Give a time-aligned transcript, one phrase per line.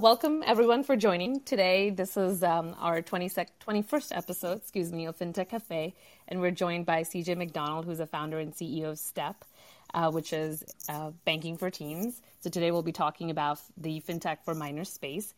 [0.00, 1.90] Welcome everyone for joining today.
[1.90, 5.94] This is um, our 21st episode, excuse me, of FinTech Cafe,
[6.26, 9.44] and we're joined by CJ McDonald, who's a founder and CEO of Step,
[9.92, 12.22] uh, which is uh, banking for teens.
[12.38, 15.34] So today we'll be talking about the FinTech for minors space.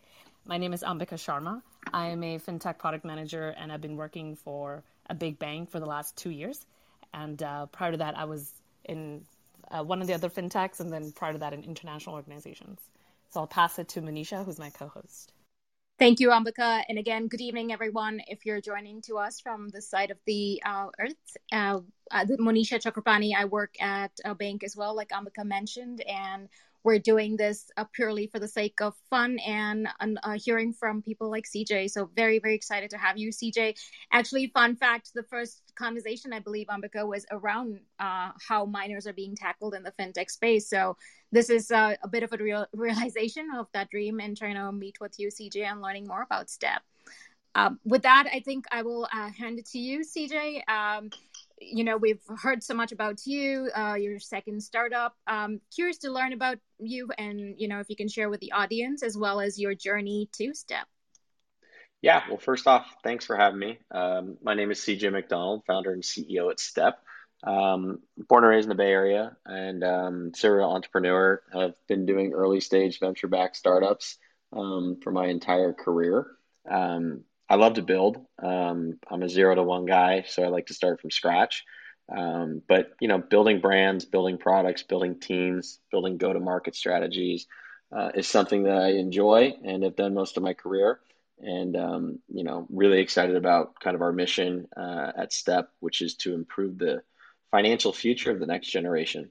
[0.46, 1.60] My name is Ambika Sharma.
[1.92, 5.81] I am a FinTech product manager, and I've been working for a big bank for
[5.81, 6.67] the last two years.
[7.13, 8.53] And uh, prior to that, I was
[8.85, 9.24] in
[9.72, 12.79] uh, one of the other FinTechs, and then prior to that, in international organizations.
[13.33, 15.33] So I'll pass it to Manisha, who's my co host.
[15.98, 16.83] Thank you, Ambika.
[16.88, 18.20] And again, good evening, everyone.
[18.27, 22.83] If you're joining to us from the side of the uh, earth, uh, uh, Monisha
[22.83, 26.48] Chakrapani, I work at a bank as well, like Ambika mentioned, and
[26.85, 31.31] we're doing this uh, purely for the sake of fun and uh, hearing from people
[31.31, 31.91] like CJ.
[31.91, 33.75] So very, very excited to have you, CJ.
[34.13, 39.13] Actually, fun fact: the first conversation I believe Ambika was around uh, how minors are
[39.13, 40.69] being tackled in the fintech space.
[40.69, 40.97] So
[41.31, 44.73] this is uh, a bit of a real realization of that dream and trying to
[44.73, 46.83] meet with you, CJ, and learning more about STEP.
[47.55, 50.67] Um, with that, I think I will uh, hand it to you, CJ.
[50.69, 51.11] Um,
[51.71, 55.15] you know we've heard so much about you uh, your second startup.
[55.27, 58.52] Um, curious to learn about you and you know if you can share with the
[58.52, 60.87] audience as well as your journey to step.
[62.01, 63.79] Yeah well first off thanks for having me.
[63.90, 66.98] Um, my name is cj mcdonald founder and ceo at step.
[67.44, 71.42] Um, born and raised in the bay area and um, serial entrepreneur.
[71.52, 74.18] Have been doing early stage venture backed startups
[74.52, 76.27] um, for my entire career.
[76.70, 78.17] Um, I love to build.
[78.42, 81.64] Um, I'm a zero to one guy, so I like to start from scratch.
[82.11, 87.47] Um, but you know, building brands, building products, building teams, building go-to-market strategies
[87.95, 91.00] uh, is something that I enjoy and have done most of my career.
[91.41, 96.00] And um, you know, really excited about kind of our mission uh, at Step, which
[96.00, 97.03] is to improve the
[97.50, 99.28] financial future of the next generation.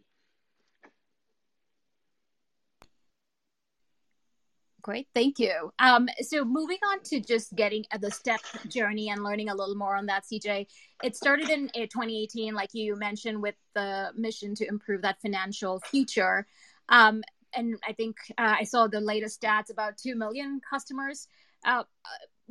[4.82, 5.72] Great, thank you.
[5.80, 9.96] Um, so moving on to just getting the step journey and learning a little more
[9.96, 10.68] on that, CJ.
[11.04, 16.48] It started in 2018, like you mentioned, with the mission to improve that financial future.
[16.90, 21.28] Um, and I think uh, I saw the latest stats about two million customers.
[21.66, 21.84] Uh,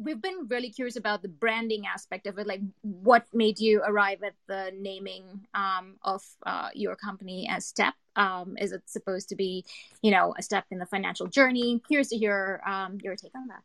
[0.00, 4.22] we've been really curious about the branding aspect of it like what made you arrive
[4.22, 7.94] at the naming um, of uh, your company as step?
[8.16, 9.64] Um, is it supposed to be
[10.02, 11.80] you know a step in the financial journey?
[11.86, 13.62] Curious to hear um, your take on that.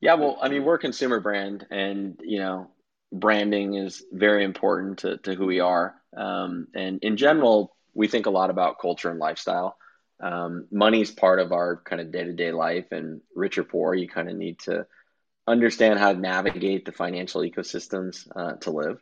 [0.00, 2.70] Yeah well i mean we're a consumer brand and you know
[3.12, 5.96] branding is very important to, to who we are.
[6.16, 9.76] Um, and in general we think a lot about culture and lifestyle
[10.20, 14.28] um, money's part of our kind of day-to-day life and rich or poor you kind
[14.28, 14.86] of need to
[15.46, 19.00] understand how to navigate the financial ecosystems uh, to live.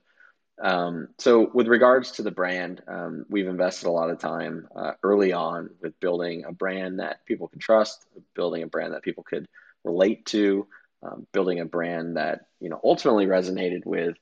[0.61, 4.93] Um, so with regards to the brand um, we've invested a lot of time uh,
[5.03, 9.23] early on with building a brand that people can trust building a brand that people
[9.23, 9.47] could
[9.84, 10.67] relate to
[11.03, 14.17] um, building a brand that you know ultimately resonated with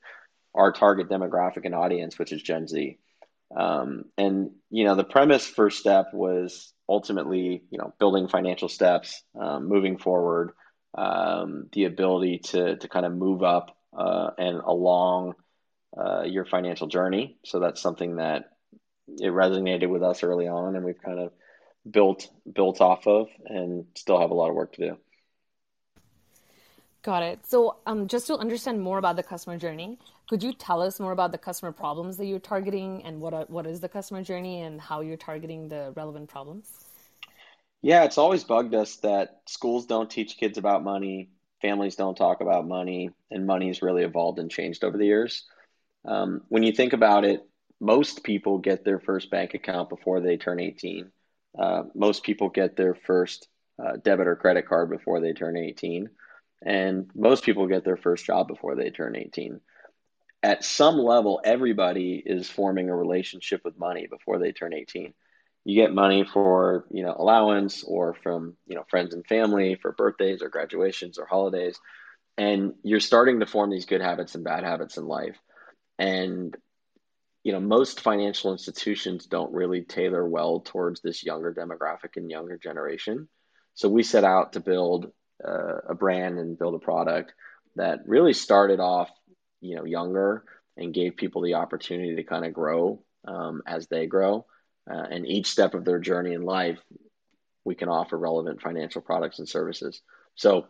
[0.53, 2.99] our target demographic and audience which is gen z
[3.55, 9.23] um, and you know the premise first step was ultimately, you know, building financial steps,
[9.39, 10.51] um, moving forward,
[10.97, 15.33] um, the ability to to kind of move up uh, and along
[15.97, 17.37] uh, your financial journey.
[17.45, 18.51] So that's something that
[19.07, 21.31] it resonated with us early on, and we've kind of
[21.89, 24.97] built built off of, and still have a lot of work to do.
[27.03, 27.45] Got it.
[27.45, 29.97] So, um, just to understand more about the customer journey,
[30.27, 33.45] could you tell us more about the customer problems that you're targeting and what are,
[33.47, 36.69] what is the customer journey and how you're targeting the relevant problems?
[37.81, 41.29] Yeah, it's always bugged us that schools don't teach kids about money,
[41.61, 45.45] families don't talk about money, and money's really evolved and changed over the years.
[46.03, 47.47] Um, when you think about it,
[47.79, 51.11] most people get their first bank account before they turn 18.
[51.57, 53.47] Uh, most people get their first
[53.83, 56.09] uh, debit or credit card before they turn 18.
[56.65, 59.61] And most people get their first job before they turn 18.
[60.43, 65.13] At some level, everybody is forming a relationship with money before they turn 18.
[65.65, 69.91] You get money for, you know, allowance or from, you know, friends and family for
[69.91, 71.79] birthdays or graduations or holidays.
[72.37, 75.35] And you're starting to form these good habits and bad habits in life.
[75.99, 76.55] And
[77.47, 82.57] you know, most financial institutions don't really tailor well towards this younger demographic and younger
[82.57, 83.29] generation.
[83.73, 85.13] So we set out to build
[85.45, 87.33] uh, a brand and build a product
[87.75, 89.09] that really started off,
[89.61, 90.43] you know, younger
[90.75, 94.45] and gave people the opportunity to kind of grow um, as they grow.
[94.89, 96.79] Uh, and each step of their journey in life,
[97.65, 100.01] we can offer relevant financial products and services.
[100.35, 100.67] So,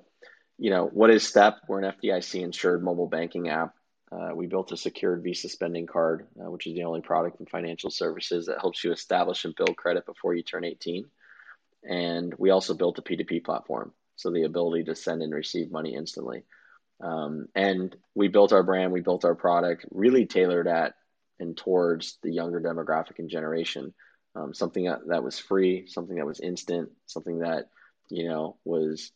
[0.58, 1.60] you know, what is STEP?
[1.68, 3.76] We're an FDIC insured mobile banking app.
[4.12, 7.46] Uh, we built a secured Visa spending card, uh, which is the only product in
[7.46, 11.06] financial services that helps you establish and build credit before you turn 18
[11.88, 15.96] and we also built a P2P platform, so the ability to send and receive money
[15.96, 16.44] instantly.
[17.00, 20.96] Um, and we built our brand, we built our product really tailored at
[21.40, 23.94] and towards the younger demographic and generation.
[24.36, 27.70] Um, something that, that was free, something that was instant, something that
[28.10, 29.12] you know was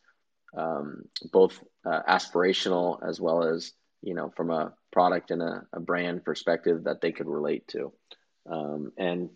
[0.56, 5.80] um, both uh, aspirational as well as you know from a product and a, a
[5.80, 7.94] brand perspective that they could relate to.
[8.50, 9.30] Um, and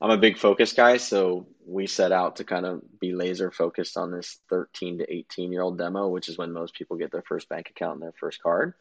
[0.00, 3.96] I'm a big focus guy, so we set out to kind of be laser focused
[3.96, 7.24] on this 13 to 18 year old demo, which is when most people get their
[7.26, 8.74] first bank account and their first card.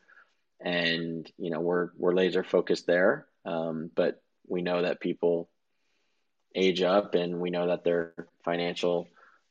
[0.59, 5.49] And you know we're we're laser focused there, um, but we know that people
[6.55, 8.13] age up, and we know that their
[8.43, 9.07] financial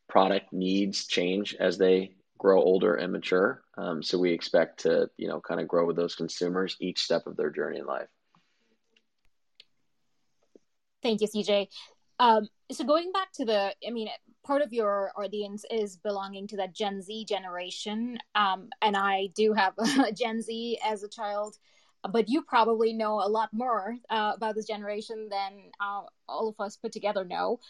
[0.09, 3.63] product needs change as they grow older and mature.
[3.77, 7.27] Um, so we expect to you know kind of grow with those consumers each step
[7.27, 8.09] of their journey in life.
[11.07, 11.69] Thank you, CJ.
[12.19, 14.09] Um, so going back to the, I mean,
[14.45, 19.53] part of your audience is belonging to that Gen Z generation, um, and I do
[19.53, 19.75] have
[20.05, 21.59] a Gen Z as a child,
[22.11, 26.59] but you probably know a lot more uh, about this generation than uh, all of
[26.59, 27.61] us put together know.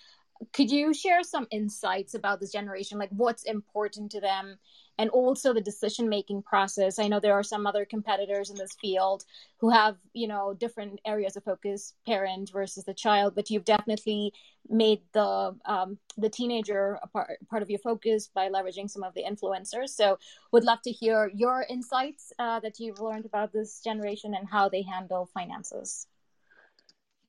[0.54, 4.56] Could you share some insights about this generation, like what's important to them?
[4.98, 6.98] And also the decision making process.
[6.98, 9.24] I know there are some other competitors in this field
[9.58, 14.32] who have you know different areas of focus parent versus the child but you've definitely
[14.68, 19.22] made the um, the teenager part, part of your focus by leveraging some of the
[19.22, 19.90] influencers.
[19.90, 20.18] So
[20.52, 24.68] would love to hear your insights uh, that you've learned about this generation and how
[24.68, 26.06] they handle finances.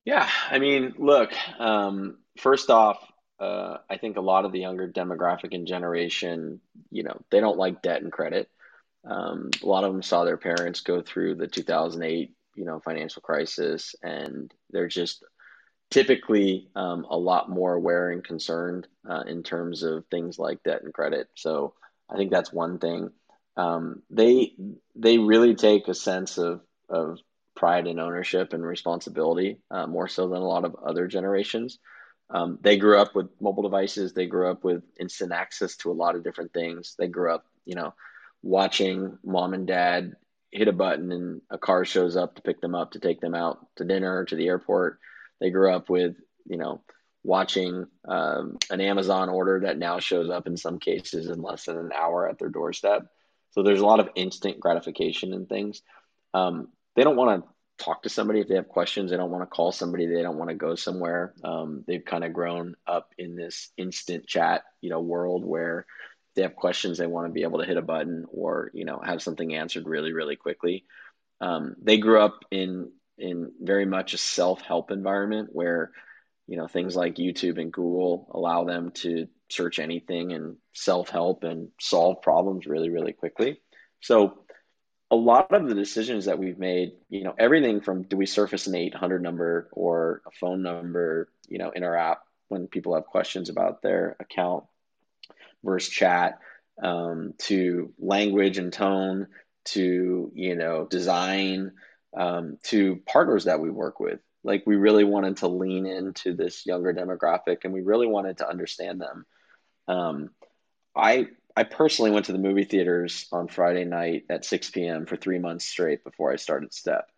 [0.04, 2.96] Yeah i mean look um, first off
[3.40, 7.58] uh, I think a lot of the younger demographic and generation, you know, they don't
[7.58, 8.48] like debt and credit.
[9.04, 13.22] Um, a lot of them saw their parents go through the 2008, you know, financial
[13.22, 15.24] crisis, and they're just
[15.90, 20.82] typically um, a lot more aware and concerned uh, in terms of things like debt
[20.82, 21.28] and credit.
[21.34, 21.74] So
[22.10, 23.10] I think that's one thing.
[23.56, 24.54] Um, they
[24.94, 27.18] they really take a sense of of
[27.56, 31.78] pride and ownership and responsibility uh, more so than a lot of other generations.
[32.30, 34.12] Um, they grew up with mobile devices.
[34.12, 36.94] They grew up with instant access to a lot of different things.
[36.98, 37.94] They grew up, you know,
[38.42, 40.16] watching mom and dad
[40.50, 43.34] hit a button and a car shows up to pick them up to take them
[43.34, 44.98] out to dinner to the airport.
[45.40, 46.16] They grew up with,
[46.46, 46.82] you know,
[47.22, 51.76] watching um, an Amazon order that now shows up in some cases in less than
[51.76, 53.06] an hour at their doorstep.
[53.50, 55.82] So there's a lot of instant gratification in things.
[56.32, 59.10] Um, they don't want to talk to somebody if they have questions.
[59.10, 60.06] They don't want to call somebody.
[60.06, 61.34] They don't want to go somewhere.
[61.44, 65.86] Um, they've kind of grown up in this instant chat, you know, world where
[66.38, 69.00] they have questions, they want to be able to hit a button or you know
[69.04, 70.84] have something answered really, really quickly.
[71.40, 75.90] Um, they grew up in in very much a self help environment where
[76.46, 81.42] you know things like YouTube and Google allow them to search anything and self help
[81.42, 83.60] and solve problems really, really quickly.
[84.00, 84.44] So
[85.10, 88.66] a lot of the decisions that we've made, you know, everything from do we surface
[88.66, 93.06] an 800 number or a phone number, you know, in our app when people have
[93.06, 94.64] questions about their account
[95.64, 96.38] versus chat,
[96.82, 99.28] um, to language and tone,
[99.64, 101.72] to, you know, design,
[102.16, 104.20] um, to partners that we work with.
[104.44, 108.48] Like we really wanted to lean into this younger demographic and we really wanted to
[108.48, 109.26] understand them.
[109.88, 110.30] Um,
[110.94, 111.28] I
[111.58, 115.06] I personally went to the movie theaters on Friday night at 6 p.m.
[115.06, 117.10] for three months straight before I started Step.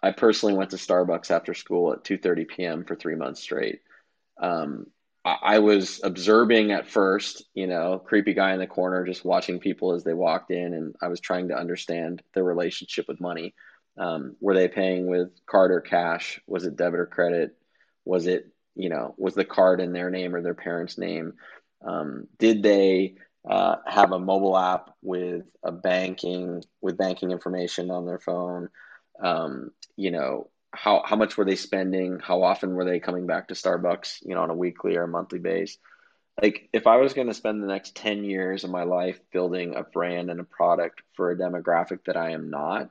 [0.00, 2.84] I personally went to Starbucks after school at 2:30 p.m.
[2.84, 3.80] for three months straight.
[4.40, 4.86] Um,
[5.24, 9.58] I, I was observing at first, you know, creepy guy in the corner, just watching
[9.58, 13.52] people as they walked in, and I was trying to understand their relationship with money.
[13.98, 16.40] Um, were they paying with card or cash?
[16.46, 17.56] Was it debit or credit?
[18.04, 21.32] Was it, you know, was the card in their name or their parents' name?
[21.84, 23.16] Um, did they
[23.48, 28.68] uh, have a mobile app with a banking with banking information on their phone.
[29.22, 32.20] Um, you know, how how much were they spending?
[32.20, 34.18] How often were they coming back to Starbucks?
[34.22, 35.78] You know, on a weekly or a monthly basis.
[36.40, 39.74] Like, if I was going to spend the next ten years of my life building
[39.74, 42.90] a brand and a product for a demographic that I am not,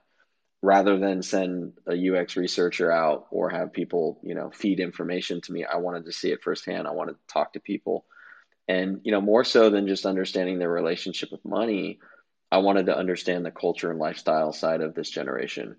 [0.62, 5.52] rather than send a UX researcher out or have people, you know, feed information to
[5.52, 6.88] me, I wanted to see it firsthand.
[6.88, 8.06] I wanted to talk to people
[8.72, 12.00] and, you know, more so than just understanding their relationship with money,
[12.50, 15.76] I wanted to understand the culture and lifestyle side of this generation.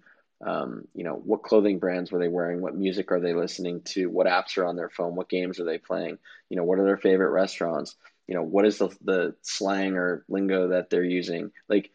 [0.46, 2.60] Um, you know, what clothing brands were they wearing?
[2.60, 4.10] What music are they listening to?
[4.10, 5.14] What apps are on their phone?
[5.14, 6.18] What games are they playing?
[6.50, 7.96] You know, what are their favorite restaurants?
[8.26, 11.50] You know, what is the, the slang or lingo that they're using?
[11.70, 11.90] Like,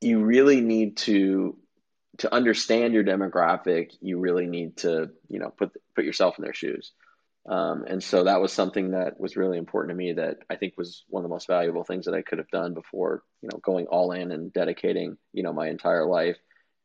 [0.00, 1.58] you really need to
[2.18, 3.92] to understand your demographic.
[4.00, 6.92] You really need to, you know, put put yourself in their shoes.
[7.44, 10.74] Um, and so that was something that was really important to me that I think
[10.76, 13.58] was one of the most valuable things that I could have done before, you know,
[13.58, 16.36] going all in and dedicating, you know, my entire life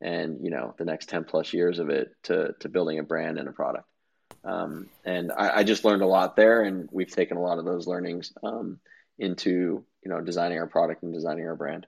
[0.02, 3.38] and, you know, the next 10 plus years of it to, to building a brand
[3.38, 3.86] and a product.
[4.44, 7.66] Um, and I, I, just learned a lot there and we've taken a lot of
[7.66, 8.80] those learnings um,
[9.20, 11.86] into, you know, designing our product and designing our brand.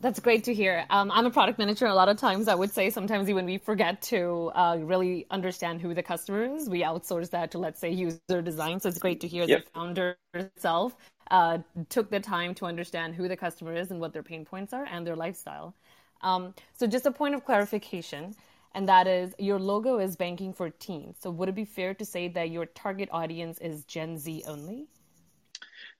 [0.00, 0.84] That's great to hear.
[0.90, 1.86] Um, I'm a product manager.
[1.86, 5.80] A lot of times, I would say sometimes when we forget to uh, really understand
[5.80, 8.78] who the customer is, we outsource that to, let's say, user design.
[8.78, 9.64] So it's great to hear yep.
[9.64, 10.96] the founder herself
[11.30, 14.72] uh, took the time to understand who the customer is and what their pain points
[14.72, 15.74] are and their lifestyle.
[16.20, 18.34] Um, so just a point of clarification,
[18.74, 21.16] and that is your logo is banking for teens.
[21.20, 24.88] So would it be fair to say that your target audience is Gen Z only?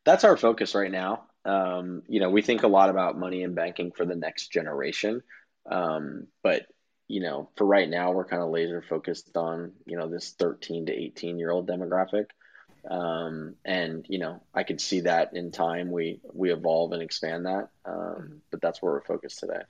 [0.05, 1.25] That's our focus right now.
[1.47, 5.23] Um, you know, we think a lot about money and banking for the next generation.
[5.71, 6.67] Um, but,
[7.09, 10.87] you know, for right now, we're kind of laser focused on, you know, this 13
[10.87, 12.27] to 18 year old demographic.
[12.91, 17.47] Um, and, you know, I could see that in time we, we evolve and expand
[17.47, 17.69] that.
[17.85, 19.63] Um, but that's where we're focused today.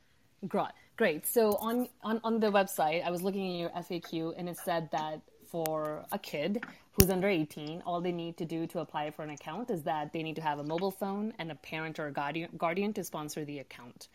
[0.48, 0.72] Great.
[0.96, 1.26] Great.
[1.26, 4.88] So on, on, on the website, I was looking at your FAQ and it said
[4.92, 9.22] that for a kid who's under 18, all they need to do to apply for
[9.22, 12.06] an account is that they need to have a mobile phone and a parent or
[12.06, 14.08] a guardian, guardian to sponsor the account.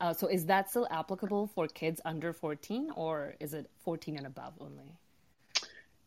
[0.00, 4.26] Uh, so is that still applicable for kids under 14 or is it 14 and
[4.26, 4.92] above only?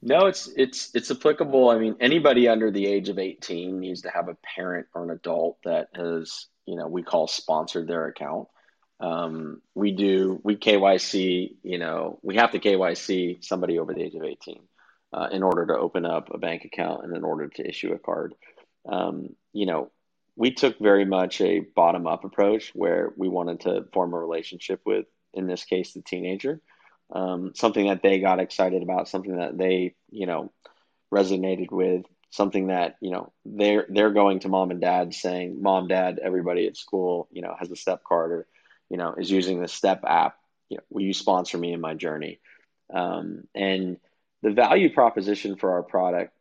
[0.04, 1.70] No, it's it's it's applicable.
[1.70, 5.12] I mean, anybody under the age of 18 needs to have a parent or an
[5.12, 8.48] adult that has, you know, we call sponsored their account.
[9.00, 14.16] Um, we do we KYC, you know, we have to KYC somebody over the age
[14.16, 14.62] of 18
[15.14, 18.00] uh, in order to open up a bank account and in order to issue a
[18.00, 18.34] card.
[18.88, 19.92] Um, you know,
[20.36, 24.82] we took very much a bottom up approach where we wanted to form a relationship
[24.86, 26.62] with, in this case, the teenager.
[27.14, 30.52] Um, something that they got excited about, something that they, you know,
[31.14, 35.88] resonated with, something that you know they're they're going to mom and dad saying, "Mom,
[35.88, 38.48] dad, everybody at school, you know, has a step card or,
[38.90, 40.38] you know, is using the step app.
[40.70, 42.40] You know, will you sponsor me in my journey?"
[42.94, 43.98] Um, and
[44.42, 46.34] the value proposition for our product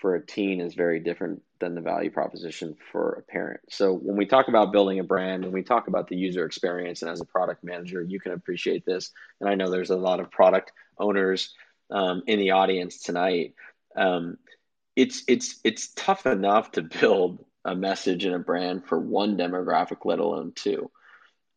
[0.00, 3.60] for a teen is very different than the value proposition for a parent.
[3.70, 7.02] So when we talk about building a brand and we talk about the user experience,
[7.02, 9.12] and as a product manager, you can appreciate this.
[9.40, 11.54] And I know there's a lot of product owners
[11.90, 13.54] um, in the audience tonight.
[13.94, 14.38] Um,
[14.96, 19.98] it's it's it's tough enough to build a message and a brand for one demographic,
[20.04, 20.90] let alone two.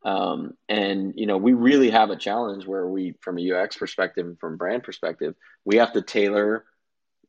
[0.06, 4.28] Um, and you know, we really have a challenge where we, from a UX perspective
[4.28, 5.34] and from brand perspective,
[5.66, 6.64] we have to tailor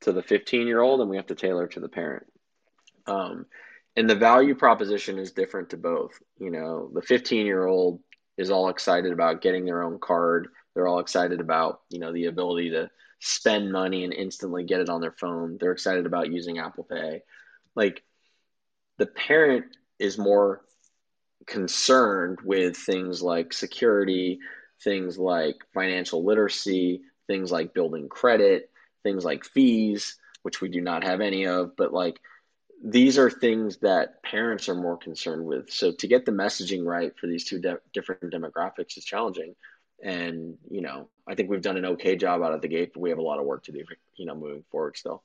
[0.03, 2.27] to the 15 year old and we have to tailor to the parent.
[3.07, 3.47] Um,
[3.97, 6.19] and the value proposition is different to both.
[6.39, 8.01] You know, the 15 year old
[8.37, 10.49] is all excited about getting their own card.
[10.75, 12.91] They're all excited about, you know, the ability to
[13.21, 15.57] spend money and instantly get it on their phone.
[15.59, 17.23] They're excited about using Apple Pay.
[17.75, 18.03] Like
[18.99, 19.65] the parent
[19.99, 20.61] is more
[21.47, 24.41] concerned with things like security,
[24.83, 28.71] things like financial literacy, things like building credit,
[29.03, 32.21] things like fees, which we do not have any of, but like
[32.85, 35.71] these are things that parents are more concerned with.
[35.71, 39.55] So to get the messaging right for these two de- different demographics is challenging.
[40.03, 43.01] And, you know, I think we've done an okay job out of the gate, but
[43.01, 43.83] we have a lot of work to do,
[44.17, 45.23] you know, moving forward still.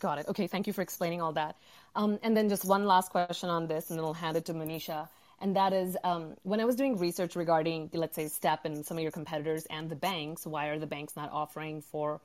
[0.00, 0.28] Got it.
[0.28, 1.56] Okay, thank you for explaining all that.
[1.94, 4.54] Um, and then just one last question on this, and then I'll hand it to
[4.54, 5.08] Manisha.
[5.40, 8.96] And that is, um, when I was doing research regarding, let's say, STEP and some
[8.96, 12.20] of your competitors and the banks, why are the banks not offering for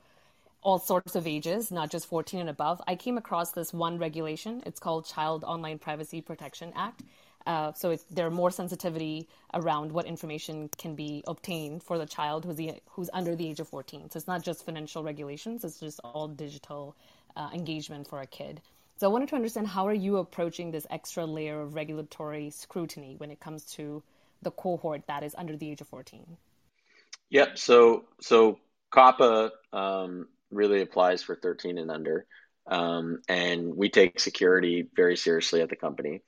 [0.62, 2.80] all sorts of ages, not just 14 and above?
[2.86, 4.62] I came across this one regulation.
[4.64, 7.02] It's called Child Online Privacy Protection Act.
[7.46, 12.44] Uh, so there are more sensitivity around what information can be obtained for the child
[12.44, 14.10] who's, the, who's under the age of 14.
[14.10, 16.94] So it's not just financial regulations; it's just all digital
[17.36, 18.60] uh, engagement for a kid.
[18.96, 23.16] So I wanted to understand how are you approaching this extra layer of regulatory scrutiny
[23.18, 24.02] when it comes to
[24.42, 26.36] the cohort that is under the age of 14?
[27.30, 27.58] Yep.
[27.58, 28.60] So so
[28.94, 32.26] COPPA um, really applies for 13 and under,
[32.66, 36.20] um, and we take security very seriously at the company.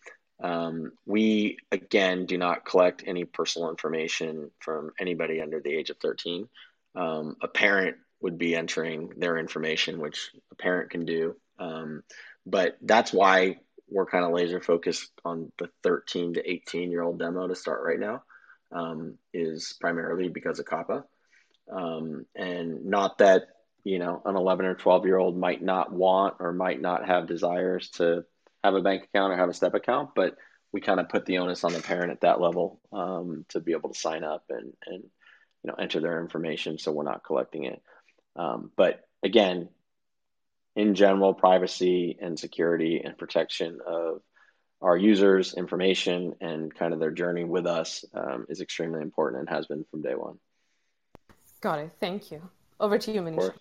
[0.43, 5.99] Um, we again do not collect any personal information from anybody under the age of
[5.99, 6.49] 13.
[6.97, 11.37] Um, a parent would be entering their information, which a parent can do.
[11.59, 12.02] Um,
[12.47, 17.19] but that's why we're kind of laser focused on the 13 to 18 year old
[17.19, 18.23] demo to start right now,
[18.73, 21.04] um, is primarily because of COPPA.
[21.71, 23.43] Um, and not that,
[23.85, 27.28] you know, an 11 or 12 year old might not want or might not have
[27.28, 28.25] desires to
[28.64, 30.35] have a bank account or have a step account, but
[30.73, 33.73] we kind of put the onus on the parent at that level um, to be
[33.73, 35.02] able to sign up and, and,
[35.62, 37.83] you know, enter their information so we're not collecting it.
[38.37, 39.69] Um, but again,
[40.76, 44.23] in general, privacy and security and protection of
[44.81, 49.49] our users' information and kind of their journey with us um, is extremely important and
[49.49, 50.38] has been from day one.
[51.61, 51.91] Got it.
[52.00, 52.43] Thank you.
[52.79, 53.55] Over to you, Manisha.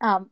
[0.00, 0.28] Um,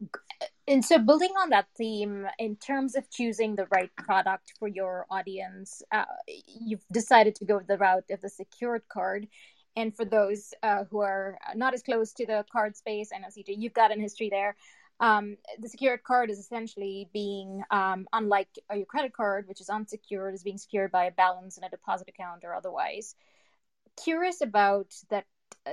[0.67, 5.07] and so, building on that theme, in terms of choosing the right product for your
[5.11, 6.05] audience, uh,
[6.47, 9.29] you've decided to go the route of the secured card.
[9.77, 13.29] And for those uh, who are not as close to the card space, I know
[13.29, 14.57] CJ, you've got an history there.
[15.01, 20.35] Um, the secured card is essentially being, um, unlike your credit card, which is unsecured,
[20.35, 23.15] is being secured by a balance in a deposit account or otherwise.
[23.97, 25.27] Curious about that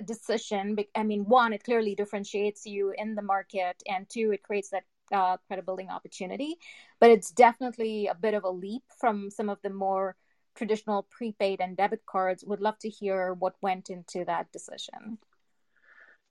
[0.05, 0.77] decision.
[0.95, 4.83] I mean, one, it clearly differentiates you in the market, and two, it creates that
[5.11, 6.55] uh, credit building opportunity.
[6.99, 10.15] But it's definitely a bit of a leap from some of the more
[10.55, 12.43] traditional prepaid and debit cards.
[12.45, 15.17] Would love to hear what went into that decision.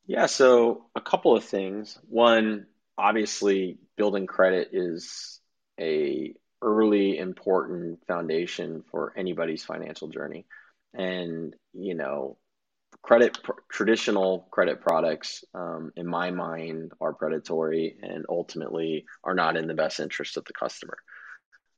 [0.06, 1.98] Yeah, so a couple of things.
[2.08, 2.66] One,
[2.98, 5.40] obviously, building credit is
[5.80, 10.46] a early important foundation for anybody's financial journey.
[10.94, 12.38] And, you know,
[13.02, 13.36] credit
[13.70, 19.74] traditional credit products um, in my mind are predatory and ultimately are not in the
[19.74, 20.96] best interest of the customer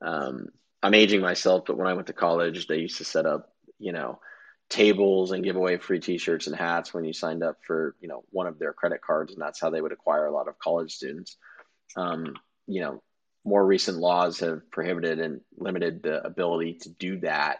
[0.02, 0.46] um,
[0.86, 3.92] i'm aging myself but when i went to college they used to set up you
[3.92, 4.20] know
[4.68, 8.24] tables and give away free t-shirts and hats when you signed up for you know
[8.30, 10.92] one of their credit cards and that's how they would acquire a lot of college
[10.92, 11.36] students.
[11.96, 12.34] Um,
[12.66, 13.02] you know
[13.44, 17.58] more recent laws have prohibited and limited the ability to do that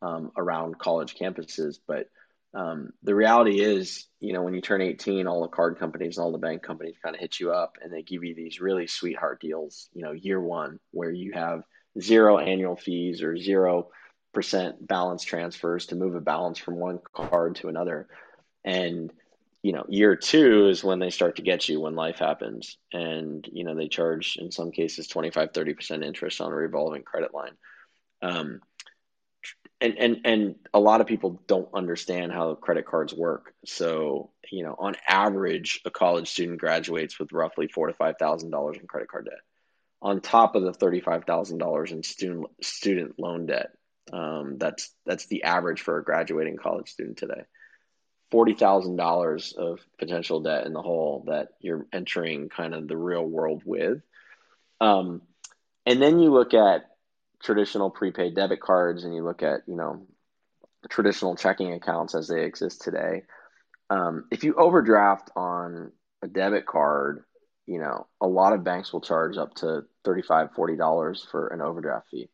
[0.00, 2.06] um, around college campuses but
[2.54, 6.24] um, the reality is, you know, when you turn 18, all the card companies and
[6.24, 8.86] all the bank companies kind of hit you up and they give you these really
[8.86, 11.64] sweetheart deals, you know, year one, where you have
[12.00, 13.88] zero annual fees or zero
[14.32, 18.06] percent balance transfers to move a balance from one card to another.
[18.64, 19.12] And,
[19.62, 22.76] you know, year two is when they start to get you when life happens.
[22.92, 27.32] And, you know, they charge in some cases 25, 30% interest on a revolving credit
[27.32, 27.56] line.
[28.22, 28.60] Um,
[29.80, 33.52] and and and a lot of people don't understand how credit cards work.
[33.66, 38.50] So you know, on average, a college student graduates with roughly four to five thousand
[38.50, 39.40] dollars in credit card debt,
[40.02, 43.70] on top of the thirty five thousand dollars in student student loan debt.
[44.12, 47.42] Um, that's that's the average for a graduating college student today.
[48.30, 52.96] Forty thousand dollars of potential debt in the hole that you're entering kind of the
[52.96, 54.02] real world with.
[54.80, 55.22] Um,
[55.84, 56.82] and then you look at
[57.42, 60.06] traditional prepaid debit cards and you look at you know
[60.88, 63.22] traditional checking accounts as they exist today
[63.90, 67.24] um, if you overdraft on a debit card
[67.66, 71.60] you know a lot of banks will charge up to $35, 40 dollars for an
[71.60, 72.28] overdraft fee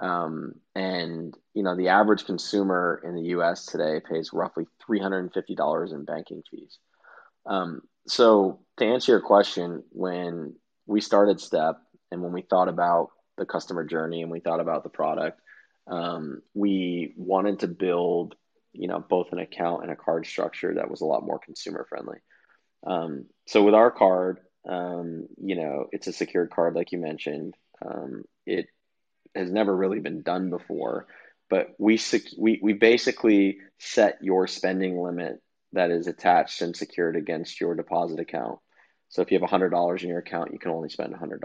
[0.00, 6.04] um, and you know the average consumer in the us today pays roughly $350 in
[6.04, 6.78] banking fees
[7.46, 10.54] um, so to answer your question when
[10.86, 11.76] we started step
[12.10, 15.40] and when we thought about the customer journey and we thought about the product,
[15.86, 18.34] um, we wanted to build,
[18.72, 21.86] you know, both an account and a card structure that was a lot more consumer
[21.88, 22.18] friendly.
[22.86, 27.54] Um, so with our card, um, you know, it's a secured card, like you mentioned.
[27.84, 28.66] Um, it
[29.34, 31.06] has never really been done before,
[31.48, 35.40] but we sec- we we basically set your spending limit
[35.72, 38.58] that is attached and secured against your deposit account.
[39.10, 41.40] So if you have $100 in your account, you can only spend $100.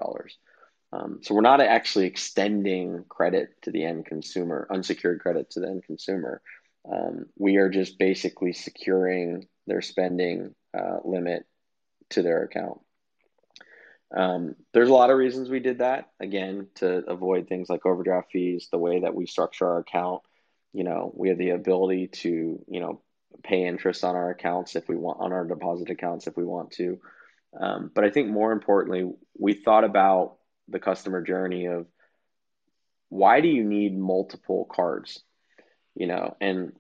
[0.91, 5.67] Um, so we're not actually extending credit to the end consumer, unsecured credit to the
[5.67, 6.41] end consumer.
[6.89, 11.45] Um, we are just basically securing their spending uh, limit
[12.11, 12.79] to their account.
[14.15, 16.09] Um, there's a lot of reasons we did that.
[16.19, 20.21] Again, to avoid things like overdraft fees, the way that we structure our account.
[20.73, 23.01] You know, we have the ability to, you know,
[23.43, 26.71] pay interest on our accounts if we want, on our deposit accounts if we want
[26.71, 26.99] to.
[27.59, 31.87] Um, but I think more importantly, we thought about the customer journey of
[33.09, 35.21] why do you need multiple cards
[35.95, 36.73] you know and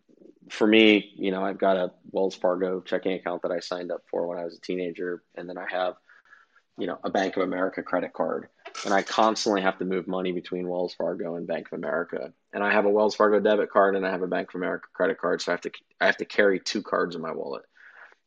[0.49, 4.01] for me you know i've got a wells fargo checking account that i signed up
[4.09, 5.93] for when i was a teenager and then i have
[6.77, 8.47] you know a bank of america credit card
[8.85, 12.63] and i constantly have to move money between wells fargo and bank of america and
[12.63, 15.19] i have a wells fargo debit card and i have a bank of america credit
[15.19, 17.63] card so i have to i have to carry two cards in my wallet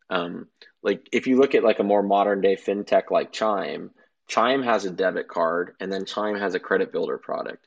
[0.09, 0.47] um,
[0.85, 3.91] like if you look at like a more modern day fintech like chime
[4.29, 7.67] Chime has a debit card and then Chime has a credit builder product.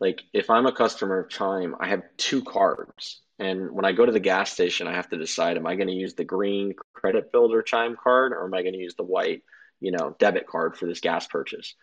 [0.00, 3.20] Like if I'm a customer of Chime, I have two cards.
[3.38, 5.88] And when I go to the gas station, I have to decide am I going
[5.88, 9.04] to use the green credit builder Chime card or am I going to use the
[9.04, 9.42] white,
[9.80, 11.74] you know, debit card for this gas purchase?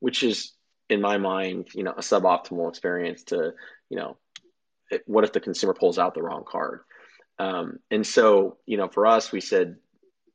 [0.00, 0.52] Which is
[0.88, 3.54] in my mind, you know, a suboptimal experience to,
[3.88, 4.16] you know,
[5.06, 6.80] what if the consumer pulls out the wrong card?
[7.38, 9.76] Um, and so, you know, for us, we said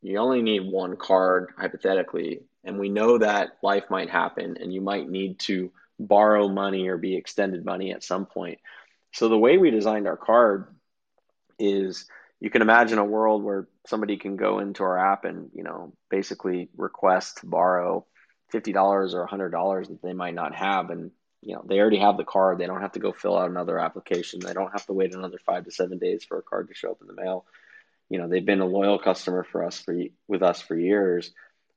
[0.02, 4.82] you only need one card hypothetically, and we know that life might happen and you
[4.82, 8.60] might need to borrow money or be extended money at some point.
[9.14, 10.76] So the way we designed our card
[11.60, 12.08] is
[12.42, 15.94] you can imagine a world where somebody can go into our app and you know
[16.10, 18.06] basically request to borrow
[18.52, 22.00] fifty dollars or hundred dollars that they might not have, and you know they already
[22.00, 22.58] have the card.
[22.58, 24.40] They don't have to go fill out another application.
[24.40, 26.92] They don't have to wait another five to seven days for a card to show
[26.92, 27.46] up in the mail.
[28.10, 29.96] You know they've been a loyal customer for us for
[30.28, 31.32] with us for years.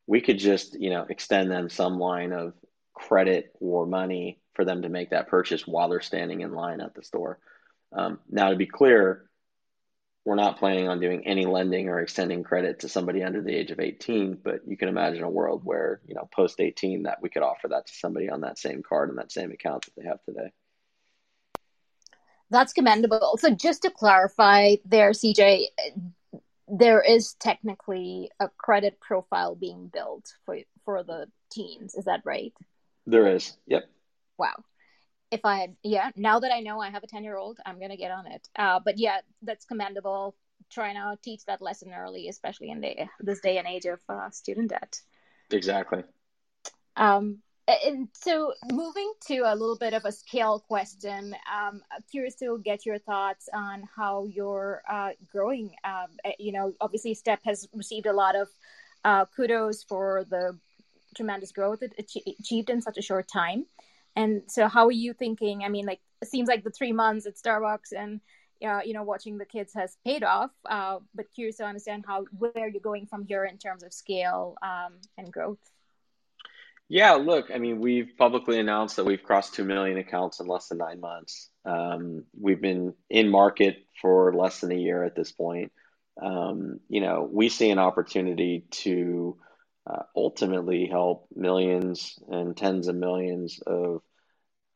[0.06, 2.54] We could just you know extend them some line of
[2.94, 6.94] credit or money for them to make that purchase while they're standing in line at
[6.94, 7.38] the store.
[7.92, 9.28] Um, now, to be clear,
[10.24, 13.70] we're not planning on doing any lending or extending credit to somebody under the age
[13.70, 17.28] of 18 but you can imagine a world where you know post 18 that we
[17.28, 20.08] could offer that to somebody on that same card and that same account that they
[20.08, 20.52] have today.
[22.50, 23.38] That's commendable.
[23.38, 25.66] So just to clarify there cj
[26.66, 31.94] there is technically a credit profile being built for for the teens.
[31.94, 32.54] Is that right?
[33.06, 33.56] There is.
[33.66, 33.84] Yep.
[34.38, 34.64] Wow
[35.34, 37.78] if I had, yeah, now that I know I have a 10 year old, I'm
[37.78, 38.48] going to get on it.
[38.56, 40.36] Uh, but yeah, that's commendable.
[40.70, 44.30] Trying to teach that lesson early, especially in the, this day and age of uh,
[44.30, 45.00] student debt.
[45.50, 46.04] Exactly.
[46.96, 52.36] Um, and so moving to a little bit of a scale question, um, I'm curious
[52.36, 55.74] to get your thoughts on how you're uh, growing.
[55.82, 58.48] Um, you know, obviously, Step has received a lot of
[59.04, 60.56] uh, kudos for the
[61.16, 61.94] tremendous growth it
[62.38, 63.66] achieved in such a short time.
[64.16, 65.62] And so, how are you thinking?
[65.64, 68.20] I mean, like, it seems like the three months at Starbucks and
[68.64, 70.50] uh, you know watching the kids has paid off.
[70.68, 74.56] Uh, but curious to understand how where you're going from here in terms of scale
[74.62, 75.58] um, and growth.
[76.88, 80.68] Yeah, look, I mean, we've publicly announced that we've crossed 2 million accounts in less
[80.68, 81.48] than nine months.
[81.64, 85.72] Um, we've been in market for less than a year at this point.
[86.22, 89.38] Um, you know, we see an opportunity to
[89.90, 94.02] uh, ultimately help millions and tens of millions of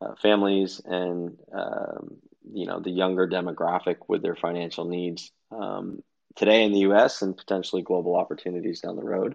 [0.00, 2.16] uh, families and um,
[2.52, 6.02] you know the younger demographic with their financial needs um,
[6.36, 7.22] today in the U.S.
[7.22, 9.34] and potentially global opportunities down the road.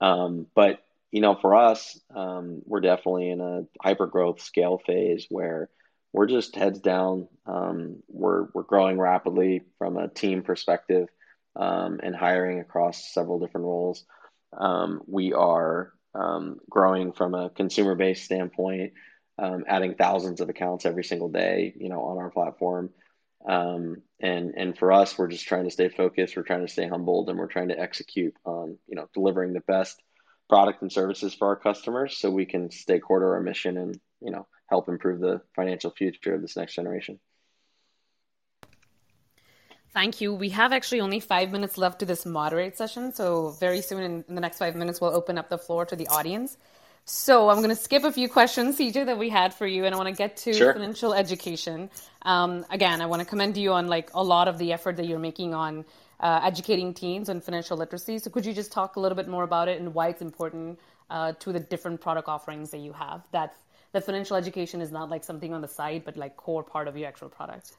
[0.00, 5.26] Um, but you know, for us, um, we're definitely in a hyper growth scale phase
[5.28, 5.68] where
[6.12, 7.28] we're just heads down.
[7.46, 11.08] Um, we're we're growing rapidly from a team perspective
[11.54, 14.04] um, and hiring across several different roles.
[15.06, 15.92] We are
[16.70, 18.92] growing from a consumer based standpoint,
[19.38, 22.90] um, adding thousands of accounts every single day, you know, on our platform.
[23.46, 26.36] Um, and and for us, we're just trying to stay focused.
[26.36, 29.60] We're trying to stay humbled, and we're trying to execute on you know delivering the
[29.60, 30.00] best
[30.48, 33.98] product and services for our customers, so we can stay core to our mission and
[34.20, 37.18] you know help improve the financial future of this next generation.
[39.92, 40.32] Thank you.
[40.32, 43.12] We have actually only five minutes left to this moderate session.
[43.12, 45.96] So, very soon in, in the next five minutes, we'll open up the floor to
[45.96, 46.56] the audience.
[47.04, 49.94] So, I'm going to skip a few questions, CJ, that we had for you, and
[49.94, 50.72] I want to get to sure.
[50.72, 51.90] financial education.
[52.22, 55.06] Um, again, I want to commend you on like a lot of the effort that
[55.06, 55.84] you're making on
[56.20, 58.18] uh, educating teens on financial literacy.
[58.18, 60.78] So, could you just talk a little bit more about it and why it's important
[61.10, 63.22] uh, to the different product offerings that you have?
[63.32, 63.56] That
[63.90, 66.96] the financial education is not like something on the side, but like core part of
[66.96, 67.72] your actual product.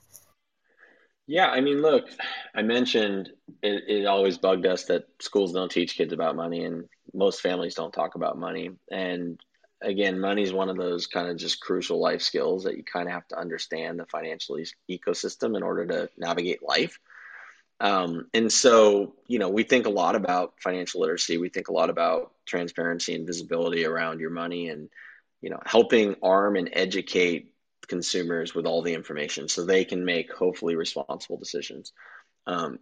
[1.28, 2.10] Yeah, I mean, look,
[2.54, 3.30] I mentioned
[3.62, 7.76] it, it always bugged us that schools don't teach kids about money and most families
[7.76, 8.72] don't talk about money.
[8.92, 9.40] And
[9.82, 13.08] again, money is one of those kind of just crucial life skills that you kind
[13.08, 17.00] of have to understand the financial e- ecosystem in order to navigate life.
[17.80, 21.38] Um, and so, you know, we think a lot about financial literacy.
[21.38, 24.90] We think a lot about transparency and visibility around your money and,
[25.42, 27.54] you know, helping arm and educate
[27.88, 31.92] consumers with all the information so they can make hopefully responsible decisions.
[32.48, 32.80] Um,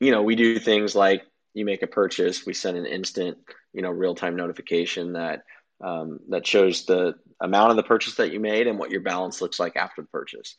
[0.00, 1.22] you know, we do things like
[1.54, 3.38] you make a purchase, we send an instant,
[3.72, 5.42] you know, real time notification that
[5.82, 9.40] um, that shows the amount of the purchase that you made and what your balance
[9.40, 10.56] looks like after the purchase.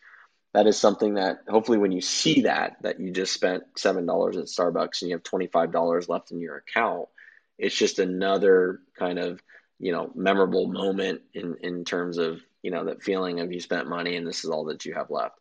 [0.54, 4.38] That is something that hopefully when you see that that you just spent seven dollars
[4.38, 7.08] at Starbucks and you have twenty five dollars left in your account,
[7.58, 9.42] it's just another kind of
[9.80, 13.90] you know memorable moment in in terms of you know that feeling of you spent
[13.90, 15.38] money and this is all that you have left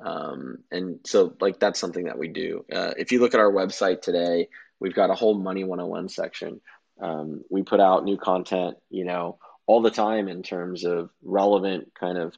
[0.00, 3.52] um, and so like that's something that we do uh, if you look at our
[3.52, 4.48] website today
[4.80, 6.60] we've got a whole money 101 section
[7.00, 11.92] um, we put out new content you know all the time in terms of relevant
[11.98, 12.34] kind of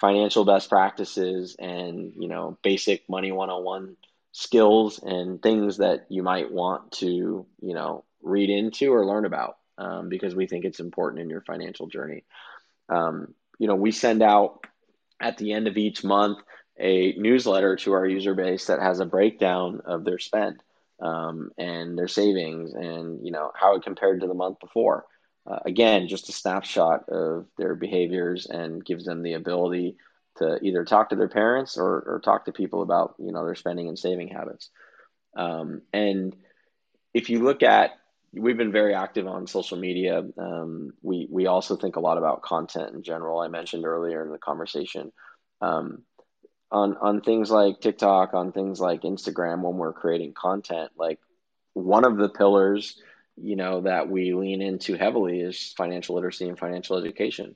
[0.00, 3.96] financial best practices and you know basic money 101
[4.32, 9.58] skills and things that you might want to you know read into or learn about
[9.76, 12.24] um, because we think it's important in your financial journey
[12.88, 14.66] um, you know, we send out
[15.20, 16.38] at the end of each month
[16.78, 20.62] a newsletter to our user base that has a breakdown of their spend.
[21.00, 25.04] Um, and their savings and you know how it compared to the month before.
[25.46, 29.96] Uh, again, just a snapshot of their behaviors and gives them the ability
[30.36, 33.54] to either talk to their parents or, or talk to people about you know their
[33.54, 34.70] spending and saving habits.
[35.36, 36.34] Um, and
[37.12, 37.92] if you look at
[38.36, 40.22] we've been very active on social media.
[40.38, 43.40] Um, we we also think a lot about content in general.
[43.40, 45.12] I mentioned earlier in the conversation
[45.60, 46.02] um,
[46.74, 50.90] on on things like TikTok, on things like Instagram when we're creating content.
[50.98, 51.20] Like
[51.72, 53.00] one of the pillars,
[53.36, 57.54] you know, that we lean into heavily is financial literacy and financial education.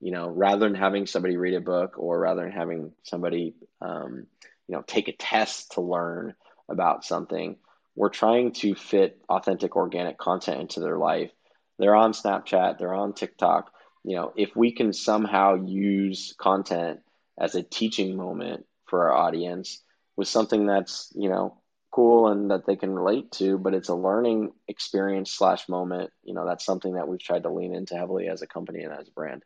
[0.00, 4.26] You know, rather than having somebody read a book or rather than having somebody, um,
[4.68, 6.34] you know, take a test to learn
[6.68, 7.56] about something,
[7.94, 11.30] we're trying to fit authentic organic content into their life.
[11.78, 13.72] They're on Snapchat, they're on TikTok.
[14.04, 17.00] You know, if we can somehow use content
[17.38, 19.82] as a teaching moment for our audience
[20.16, 23.94] with something that's, you know, cool and that they can relate to, but it's a
[23.94, 28.28] learning experience slash moment, you know, that's something that we've tried to lean into heavily
[28.28, 29.42] as a company and as a brand.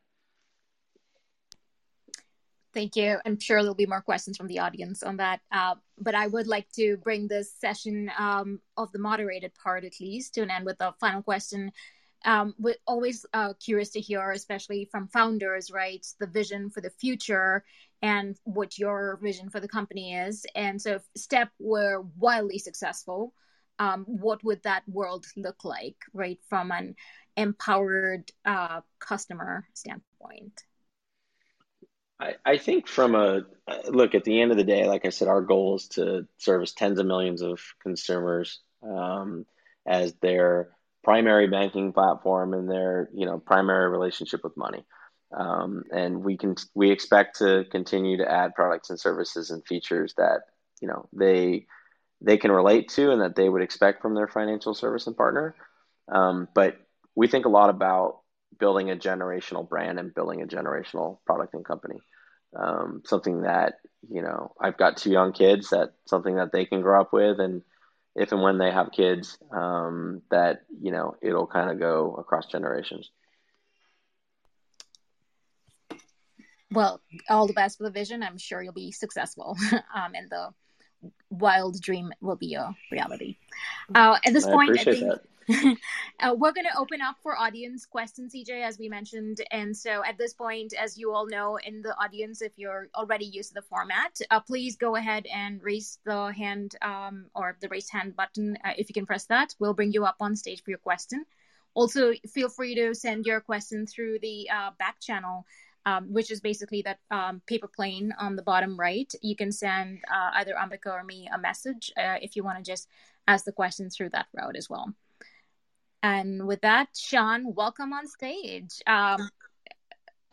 [2.73, 3.19] Thank you.
[3.25, 5.41] I'm sure there'll be more questions from the audience on that.
[5.51, 10.01] Uh, but I would like to bring this session um, of the moderated part, at
[10.01, 11.73] least, to an end with a final question.
[12.25, 16.91] Um, we're always uh, curious to hear, especially from founders, right, the vision for the
[16.91, 17.65] future
[18.03, 20.45] and what your vision for the company is.
[20.55, 23.35] And so, if Step were wildly successful,
[23.79, 26.95] um, what would that world look like, right, from an
[27.37, 30.65] empowered uh, customer standpoint?
[32.21, 33.47] I, I think from a
[33.89, 36.73] look at the end of the day, like I said, our goal is to service
[36.73, 39.47] tens of millions of consumers um,
[39.87, 40.69] as their
[41.11, 44.85] primary banking platform and their you know primary relationship with money.
[45.37, 50.15] Um, and we can we expect to continue to add products and services and features
[50.19, 50.43] that
[50.81, 51.67] you know they
[52.21, 55.57] they can relate to and that they would expect from their financial service and partner.
[56.13, 56.77] Um, but
[57.17, 58.21] we think a lot about
[58.61, 61.99] building a generational brand and building a generational product and company.
[62.57, 63.75] Um, something that
[64.09, 67.41] you know I've got two young kids that something that they can grow up with,
[67.41, 67.63] and
[68.21, 72.47] if and when they have kids, um, that you know it'll kind of go across
[72.47, 73.11] generations.
[76.71, 78.23] Well, all the best for the vision.
[78.23, 80.51] I'm sure you'll be successful, um, and the
[81.31, 83.39] wild dream will be a reality.
[83.95, 85.23] Uh, at this I point, I think that.
[86.21, 89.41] uh, we're going to open up for audience questions, CJ, as we mentioned.
[89.51, 93.25] And so at this point, as you all know in the audience, if you're already
[93.25, 97.69] used to the format, uh, please go ahead and raise the hand um, or the
[97.69, 98.57] raise hand button.
[98.65, 101.25] Uh, if you can press that, we'll bring you up on stage for your question.
[101.75, 105.47] Also, feel free to send your question through the uh, back channel.
[105.87, 109.11] Um, which is basically that um, paper plane on the bottom right.
[109.23, 112.71] You can send uh, either Ambika or me a message uh, if you want to
[112.71, 112.87] just
[113.27, 114.95] ask the question through that route as well.
[116.03, 118.81] And with that, Sean, welcome on stage.
[118.87, 119.29] Um,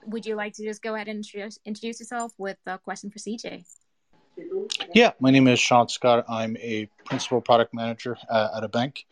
[0.05, 3.19] would you like to just go ahead and introduce, introduce yourself with a question for
[3.19, 3.65] CJ?
[4.93, 6.25] Yeah, my name is Sean Scott.
[6.29, 9.05] I'm a principal product manager uh, at a bank.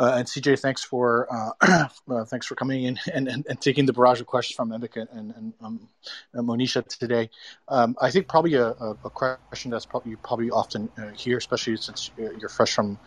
[0.00, 3.84] Uh, and CJ, thanks for uh, uh, thanks for coming in and, and, and, taking
[3.84, 5.88] the barrage of questions from Ambika and, and um,
[6.34, 7.28] Monisha today.
[7.68, 11.76] Um, I think probably a, a, question that's probably you probably often uh, hear, especially
[11.76, 12.98] since you're fresh from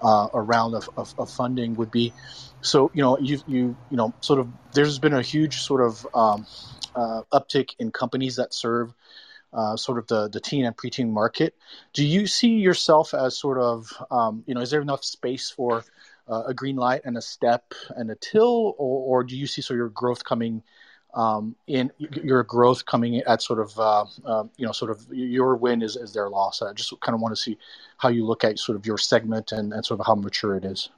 [0.00, 2.14] uh, a round of, of, of, funding, would be
[2.62, 6.06] so you know you you you know sort of there's been a huge sort of
[6.14, 6.46] um,
[6.94, 8.94] uh, uptick in companies that serve.
[9.50, 11.54] Uh, sort of the, the teen and preteen market.
[11.94, 15.84] Do you see yourself as sort of, um, you know, is there enough space for
[16.28, 19.76] uh, a Greenlight and a step and a Till, or, or do you see sort
[19.76, 20.62] of your growth coming
[21.14, 25.56] um, in your growth coming at sort of uh, uh, you know sort of your
[25.56, 26.62] win is, is their loss?
[26.62, 27.58] I just kind of want to see
[27.96, 30.64] how you look at sort of your segment and, and sort of how mature it
[30.64, 30.90] is.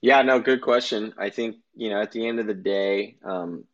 [0.00, 1.14] Yeah, no, good question.
[1.18, 3.64] I think you know at the end of the day, um,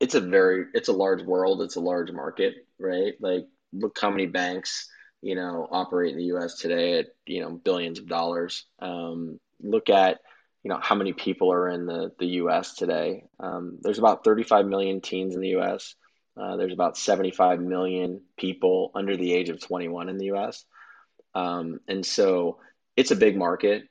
[0.00, 1.62] it's a very it's a large world.
[1.62, 3.14] It's a large market, right?
[3.20, 4.88] Like look how many banks
[5.20, 6.56] you know operate in the U.S.
[6.56, 8.64] today at you know billions of dollars.
[8.78, 10.20] Um, look at
[10.62, 12.74] you know how many people are in the, the U.S.
[12.74, 13.24] today.
[13.40, 15.94] Um, there's about 35 million teens in the U.S.
[16.36, 20.64] Uh, there's about 75 million people under the age of 21 in the U.S.
[21.34, 22.58] Um, and so
[22.96, 23.84] it's a big market.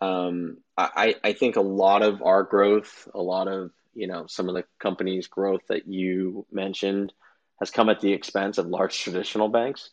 [0.00, 4.48] Um, I, I think a lot of our growth, a lot of you know some
[4.48, 7.12] of the companies' growth that you mentioned,
[7.58, 9.90] has come at the expense of large traditional banks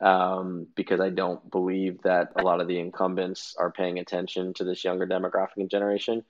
[0.00, 4.64] um, because I don't believe that a lot of the incumbents are paying attention to
[4.64, 6.24] this younger demographic and generation.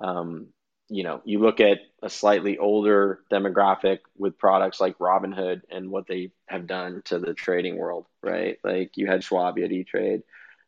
[0.00, 0.48] Um,
[0.88, 6.06] you know, you look at a slightly older demographic with products like Robinhood and what
[6.08, 8.58] they have done to the trading world, right?
[8.64, 10.22] Like you had Schwab, you had E Trade,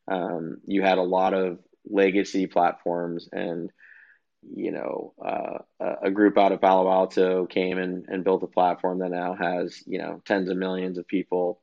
[0.08, 3.70] um, you had a lot of legacy platforms and
[4.54, 5.58] you know uh,
[6.02, 9.82] a group out of palo alto came and, and built a platform that now has
[9.86, 11.60] you know tens of millions of people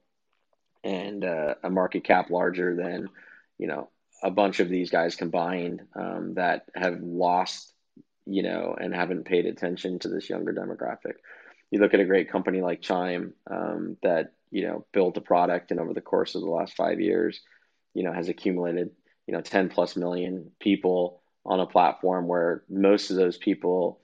[0.83, 3.09] and uh, a market cap larger than
[3.57, 3.89] you know
[4.23, 7.73] a bunch of these guys combined um, that have lost
[8.25, 11.13] you know and haven't paid attention to this younger demographic.
[11.71, 15.71] You look at a great company like chime um, that you know built a product
[15.71, 17.41] and over the course of the last five years
[17.93, 18.91] you know has accumulated
[19.27, 23.99] you know 10 plus million people on a platform where most of those people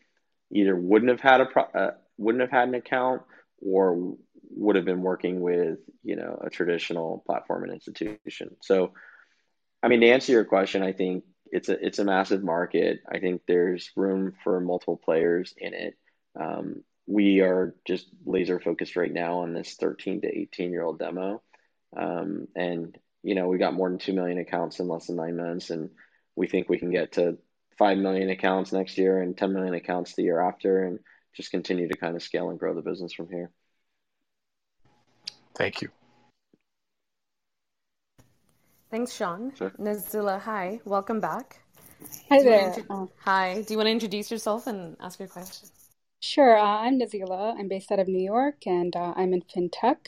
[0.51, 3.21] either wouldn't have had a pro- uh, wouldn't have had an account
[3.61, 4.15] or
[4.51, 8.55] would have been working with you know a traditional platform and institution.
[8.61, 8.93] So
[9.83, 13.01] i mean to answer your question i think it's a it's a massive market.
[13.09, 15.97] I think there's room for multiple players in it.
[16.39, 20.99] Um, we are just laser focused right now on this 13 to 18 year old
[20.99, 21.41] demo.
[21.95, 25.37] Um, and you know we got more than 2 million accounts in less than nine
[25.37, 25.89] months and
[26.35, 27.37] we think we can get to
[27.77, 30.99] 5 million accounts next year and 10 million accounts the year after and
[31.33, 33.51] just continue to kind of scale and grow the business from here
[35.55, 35.89] thank you
[38.91, 39.71] thanks sean sure.
[39.79, 41.61] nazila hi welcome back
[42.29, 45.69] hi there inter- hi do you want to introduce yourself and ask your question
[46.25, 46.57] Sure.
[46.57, 47.55] Uh, I'm Nazila.
[47.55, 50.07] I'm based out of New York and uh, I'm in fintech.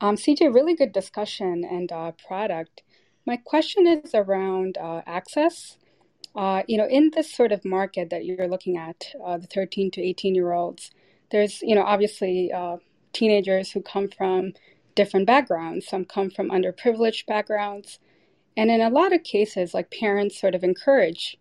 [0.00, 2.84] Um, CJ, really good discussion and uh, product.
[3.26, 5.76] My question is around uh, access.
[6.36, 9.90] Uh, you know, in this sort of market that you're looking at, uh, the 13
[9.90, 10.92] to 18 year olds,
[11.32, 12.52] there's, you know, obviously
[13.12, 14.52] teenagers who come from
[14.94, 15.86] different backgrounds.
[15.86, 17.98] Some come from underprivileged backgrounds.
[18.56, 21.36] And in a lot of cases, like parents sort of encourage,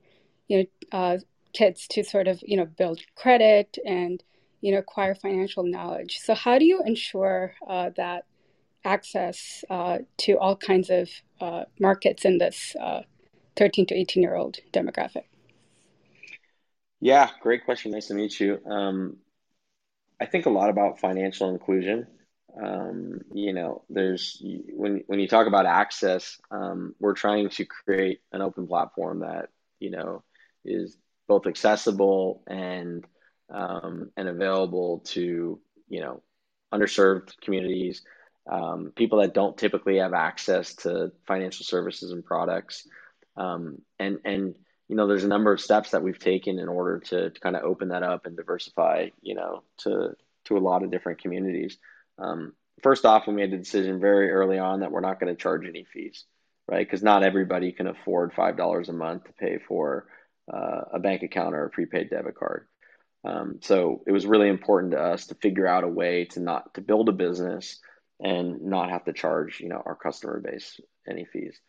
[0.47, 1.19] you know,
[1.53, 4.23] kids to sort of you know build credit and
[4.62, 6.19] you know acquire financial knowledge.
[6.19, 8.25] So how do you ensure uh, that
[8.86, 11.10] access uh, to all kinds of
[11.41, 13.01] uh, markets in this uh,
[13.58, 15.23] 13 to 18 year old demographic?
[17.01, 17.91] Yeah, great question.
[17.91, 18.60] Nice to meet you.
[18.65, 19.17] Um,
[20.19, 22.08] I think a lot about financial inclusion.
[22.62, 28.21] Um, you know, there's when when you talk about access, um, we're trying to create
[28.32, 30.23] an open platform that you know
[30.65, 33.05] is both accessible and
[33.49, 36.21] um, and available to you know
[36.73, 38.01] underserved communities,
[38.49, 42.88] um, people that don't typically have access to financial services and products,
[43.38, 44.55] um, and and
[44.89, 47.56] you know there's a number of steps that we've taken in order to, to kind
[47.56, 51.78] of open that up and diversify you know to to a lot of different communities.
[52.17, 55.41] Um, first off, we made the decision very early on that we're not going to
[55.41, 56.25] charge any fees,
[56.67, 56.86] right?
[56.86, 60.08] Because not everybody can afford five dollars a month to pay for
[60.52, 62.65] uh, a bank account or a prepaid debit card.
[63.23, 66.73] Um, so it was really important to us to figure out a way to not
[66.73, 67.80] to build a business
[68.19, 71.60] and not have to charge you know our customer base any fees.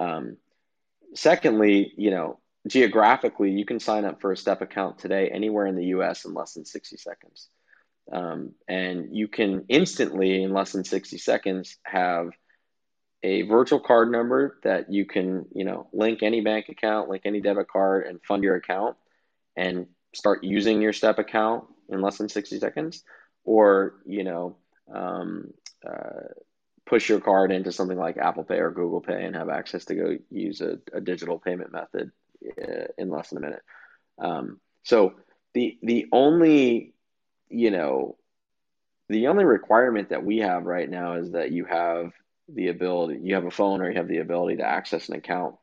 [0.00, 0.38] Um,
[1.14, 5.76] secondly, you know geographically, you can sign up for a STEP account today anywhere in
[5.76, 6.24] the U.S.
[6.24, 7.48] in less than 60 seconds,
[8.12, 12.30] um, and you can instantly in less than 60 seconds have
[13.22, 17.40] a virtual card number that you can, you know, link any bank account, link any
[17.40, 18.96] debit card, and fund your account,
[19.56, 23.02] and start using your STEP account in less than 60 seconds,
[23.44, 24.56] or you know,
[24.92, 25.52] um,
[25.86, 26.28] uh,
[26.86, 29.94] push your card into something like Apple Pay or Google Pay and have access to
[29.94, 32.12] go use a, a digital payment method
[32.98, 33.62] in less than a minute.
[34.18, 35.14] Um, so
[35.54, 36.94] the the only
[37.48, 38.16] you know
[39.08, 42.12] the only requirement that we have right now is that you have
[42.48, 45.56] the ability you have a phone or you have the ability to access an account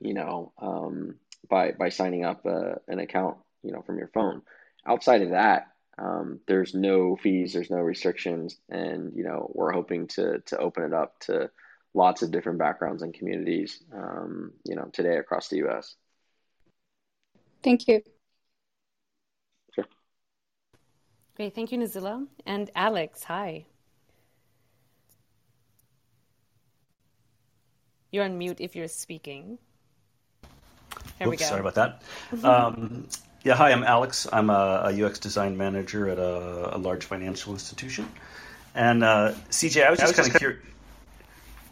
[0.00, 1.16] you know um,
[1.48, 4.42] by by signing up a, uh, an account you know from your phone
[4.86, 10.06] outside of that um, there's no fees there's no restrictions and you know we're hoping
[10.06, 11.50] to to open it up to
[11.94, 15.96] lots of different backgrounds and communities um, you know today across the us
[17.62, 18.02] thank you
[19.74, 19.86] sure
[21.36, 23.66] great thank you nazila and alex hi
[28.16, 29.58] You're on mute if you're speaking.
[31.18, 31.44] Here Oops, we go.
[31.44, 32.02] Sorry about that.
[32.44, 33.06] um,
[33.42, 34.26] yeah, hi, I'm Alex.
[34.32, 38.08] I'm a, a UX design manager at a, a, large financial institution.
[38.74, 40.62] And uh, CJ, I was just kind of curious.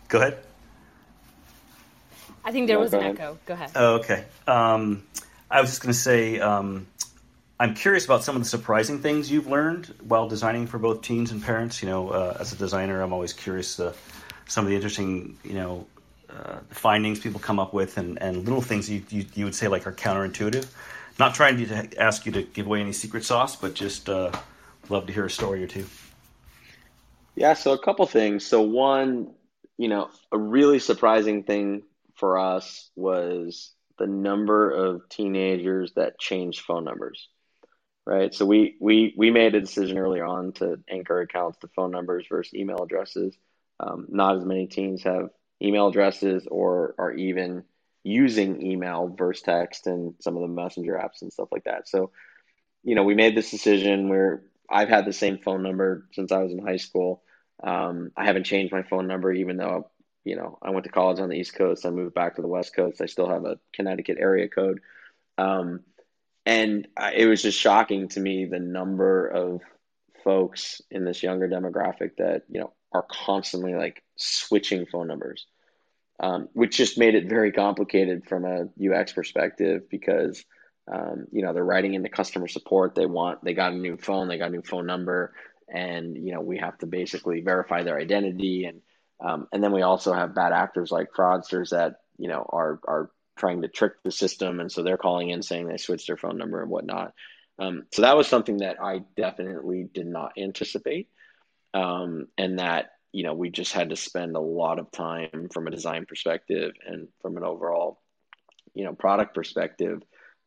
[0.09, 0.39] Go ahead.
[2.45, 3.39] I think there was an echo.
[3.47, 3.71] Go ahead.
[3.75, 4.27] Oh, okay.
[4.47, 5.03] Um,
[5.51, 6.87] I was just going to say, um,
[7.59, 11.31] I'm curious about some of the surprising things you've learned while designing for both teens
[11.31, 11.83] and parents.
[11.83, 13.93] You know, uh, as a designer, I'm always curious uh,
[14.47, 15.87] some of the interesting, you know,
[16.29, 19.69] uh, findings people come up with and, and little things you, you, you, would say
[19.69, 20.67] like are counterintuitive.
[21.19, 24.33] Not trying to ask you to give away any secret sauce, but just uh,
[24.89, 25.87] love to hear a story or two.
[27.37, 28.45] Yeah, so a couple things.
[28.45, 29.33] So one,
[29.77, 31.83] you know, a really surprising thing
[32.17, 37.29] for us was the number of teenagers that change phone numbers.
[38.07, 38.35] Right.
[38.35, 42.27] So we we we made a decision early on to anchor accounts to phone numbers
[42.29, 43.35] versus email addresses.
[43.81, 45.31] Um, not as many teens have
[45.63, 47.65] email addresses or are even
[48.03, 51.89] using email versus text and some of the messenger apps and stuff like that.
[51.89, 52.11] So,
[52.83, 56.43] you know, we made this decision where I've had the same phone number since I
[56.43, 57.23] was in high school.
[57.63, 59.91] Um, I haven't changed my phone number, even though
[60.25, 61.87] you know I went to college on the East Coast.
[61.87, 63.01] I moved back to the West Coast.
[63.01, 64.81] I still have a Connecticut area code,
[65.39, 65.81] um,
[66.47, 69.61] and I, it was just shocking to me the number of
[70.23, 75.47] folks in this younger demographic that you know are constantly like switching phone numbers,
[76.21, 80.45] um, which just made it very complicated from a UX perspective because
[80.93, 82.95] um, you know they're writing into customer support.
[82.95, 85.35] They want they got a new phone, they got a new phone number
[85.69, 88.81] and you know we have to basically verify their identity and
[89.25, 93.11] um, and then we also have bad actors like fraudsters that you know are are
[93.37, 94.61] trying to trick the system.
[94.61, 97.13] And so they're calling in saying they switched their phone number and whatnot.
[97.59, 101.09] Um, so that was something that i definitely did not anticipate.
[101.73, 105.67] Um, and that you know we just had to spend a lot of time from
[105.67, 108.01] a design perspective and from an overall
[108.75, 110.03] you know product perspective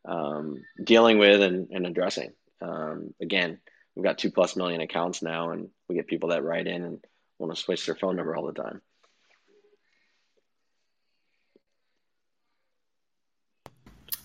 [0.07, 2.31] um, dealing with and, and addressing.
[2.61, 3.59] Um, again
[3.95, 7.03] we've got two plus million accounts now, and we get people that write in and
[7.39, 8.81] want to switch their phone number all the time.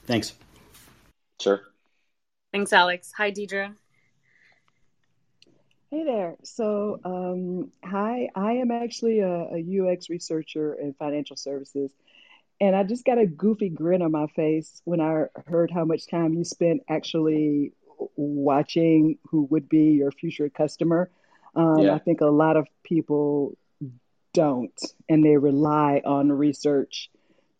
[0.06, 0.34] Thanks.
[1.40, 1.60] Sure.
[2.52, 3.12] Thanks, Alex.
[3.16, 3.74] Hi, Deidre.
[5.90, 6.36] Hey there.
[6.42, 11.92] So, um, hi, I am actually a, a UX researcher in financial services.
[12.62, 16.06] And I just got a goofy grin on my face when I heard how much
[16.06, 17.72] time you spent actually
[18.16, 21.10] watching who would be your future customer.
[21.54, 21.94] Um, yeah.
[21.94, 23.56] I think a lot of people
[24.32, 27.10] don't, and they rely on research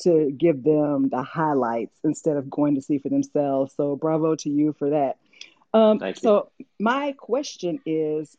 [0.01, 3.74] to give them the highlights instead of going to see for themselves.
[3.76, 5.18] So, bravo to you for that.
[5.74, 8.36] Um, so, my question is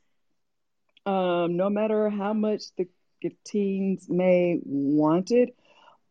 [1.05, 2.87] um, no matter how much the
[3.45, 5.55] teens may want it,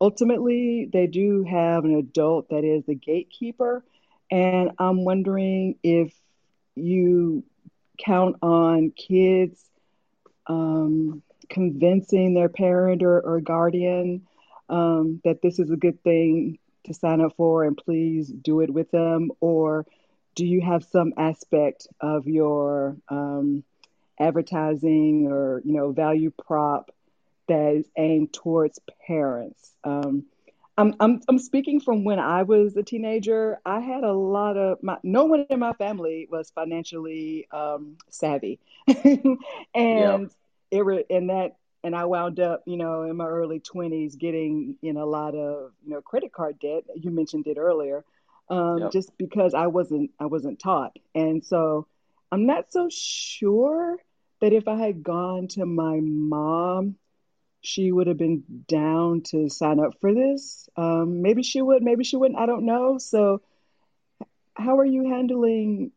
[0.00, 3.84] ultimately they do have an adult that is the gatekeeper.
[4.30, 6.14] And I'm wondering if
[6.74, 7.44] you
[8.04, 9.64] count on kids
[10.46, 14.26] um, convincing their parent or, or guardian
[14.68, 18.70] um, that this is a good thing to sign up for and please do it
[18.70, 19.30] with them?
[19.40, 19.86] Or
[20.34, 23.62] do you have some aspect of your um,
[24.18, 26.90] advertising or you know value prop
[27.48, 29.72] that is aimed towards parents?
[29.84, 30.24] Um,
[30.78, 33.60] I'm, I'm I'm speaking from when I was a teenager.
[33.64, 38.58] I had a lot of my no one in my family was financially um, savvy,
[38.86, 39.38] and
[39.74, 40.18] yeah.
[40.70, 44.76] it re, and that and I wound up, you know, in my early 20s getting
[44.82, 46.84] in a lot of you know credit card debt.
[46.94, 48.04] You mentioned it earlier,
[48.48, 48.92] um, yep.
[48.92, 51.86] just because I wasn't I wasn't taught, and so
[52.30, 53.98] I'm not so sure
[54.40, 56.96] that if I had gone to my mom
[57.62, 60.68] she would have been down to sign up for this.
[60.76, 62.38] Um, maybe she would, maybe she wouldn't.
[62.38, 62.98] I don't know.
[62.98, 63.40] So,
[64.54, 65.92] how are you handling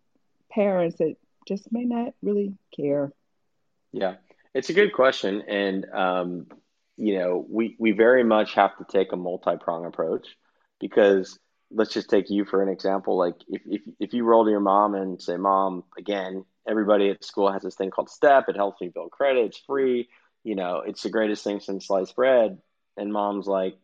[0.52, 1.16] parents that
[1.48, 3.12] just may not really care?
[3.92, 4.16] Yeah,
[4.54, 6.48] it's a good question, and um,
[6.98, 10.28] you know, we we very much have to take a multi prong approach
[10.80, 11.38] because
[11.72, 13.18] let's just take you for an example.
[13.18, 17.24] Like if if if you roll to your mom and say, "Mom, again, everybody at
[17.24, 18.50] school has this thing called STEP.
[18.50, 19.46] It helps me build credit.
[19.48, 20.10] It's free."
[20.46, 22.60] You know, it's the greatest thing since sliced bread.
[22.96, 23.76] And mom's like,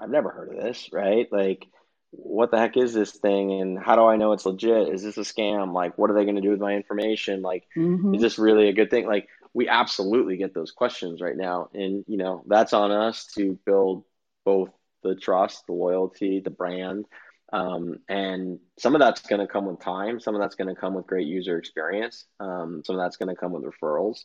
[0.00, 1.28] I've never heard of this, right?
[1.30, 1.66] Like,
[2.10, 3.60] what the heck is this thing?
[3.60, 4.88] And how do I know it's legit?
[4.88, 5.74] Is this a scam?
[5.74, 7.42] Like, what are they going to do with my information?
[7.42, 8.14] Like, mm-hmm.
[8.14, 9.06] is this really a good thing?
[9.06, 11.68] Like, we absolutely get those questions right now.
[11.74, 14.04] And, you know, that's on us to build
[14.46, 14.70] both
[15.02, 17.04] the trust, the loyalty, the brand.
[17.52, 20.18] Um, and some of that's going to come with time.
[20.18, 22.24] Some of that's going to come with great user experience.
[22.40, 24.20] Um, some of that's going to come with referrals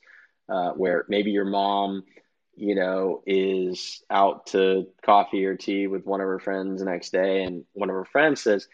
[0.52, 2.04] uh, where maybe your mom,
[2.56, 7.12] you know, is out to coffee or tea with one of her friends the next
[7.12, 8.68] day, and one of her friends says,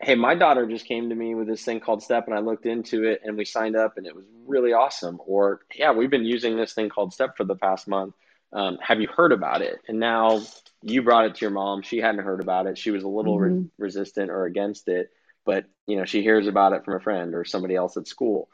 [0.00, 2.66] Hey, my daughter just came to me with this thing called Step, and I looked
[2.66, 5.18] into it and we signed up, and it was really awesome.
[5.24, 8.14] Or, yeah, we've been using this thing called Step for the past month.
[8.52, 9.80] Um, have you heard about it?
[9.88, 10.40] And now
[10.82, 11.82] you brought it to your mom.
[11.82, 12.78] She hadn't heard about it.
[12.78, 13.54] She was a little mm-hmm.
[13.54, 15.10] re- resistant or against it,
[15.44, 18.48] but you know, she hears about it from a friend or somebody else at school.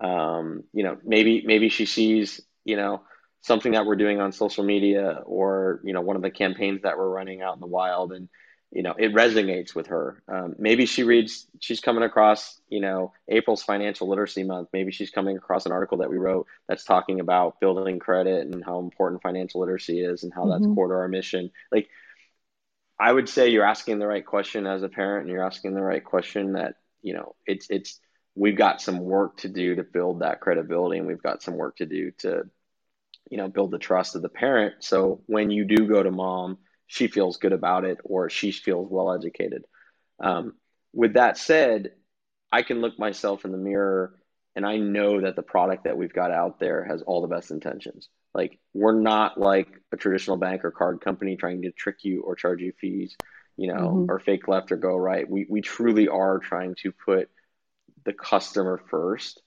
[0.00, 3.02] Um, you know, maybe maybe she sees you know
[3.42, 6.98] something that we're doing on social media or you know one of the campaigns that
[6.98, 8.28] we're running out in the wild and
[8.72, 10.22] you know, it resonates with her.
[10.28, 14.68] Um, maybe she reads, she's coming across, you know, April's Financial Literacy Month.
[14.72, 18.64] Maybe she's coming across an article that we wrote that's talking about building credit and
[18.64, 20.62] how important financial literacy is and how mm-hmm.
[20.62, 21.50] that's core to our mission.
[21.70, 21.88] Like,
[22.98, 25.82] I would say you're asking the right question as a parent, and you're asking the
[25.82, 28.00] right question that you know it's it's
[28.36, 31.76] we've got some work to do to build that credibility, and we've got some work
[31.78, 32.44] to do to
[33.30, 34.74] you know build the trust of the parent.
[34.80, 38.88] So when you do go to mom she feels good about it or she feels
[38.90, 39.64] well educated.
[40.20, 40.54] Um,
[40.92, 41.92] with that said,
[42.52, 44.14] I can look myself in the mirror
[44.54, 47.50] and I know that the product that we've got out there has all the best
[47.50, 48.08] intentions.
[48.32, 52.36] Like we're not like a traditional bank or card company trying to trick you or
[52.36, 53.16] charge you fees,
[53.56, 54.10] you know, mm-hmm.
[54.10, 55.28] or fake left or go right.
[55.28, 57.28] We we truly are trying to put
[58.06, 59.42] the customer first.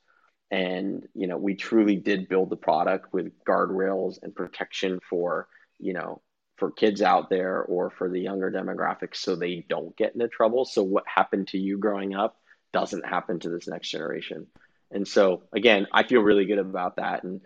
[0.51, 5.47] And you know, we truly did build the product with guardrails and protection for
[5.79, 6.21] you know
[6.57, 10.65] for kids out there or for the younger demographics so they don't get into trouble.
[10.65, 12.37] So what happened to you growing up
[12.73, 14.47] doesn't happen to this next generation.
[14.91, 17.23] And so again, I feel really good about that.
[17.23, 17.41] And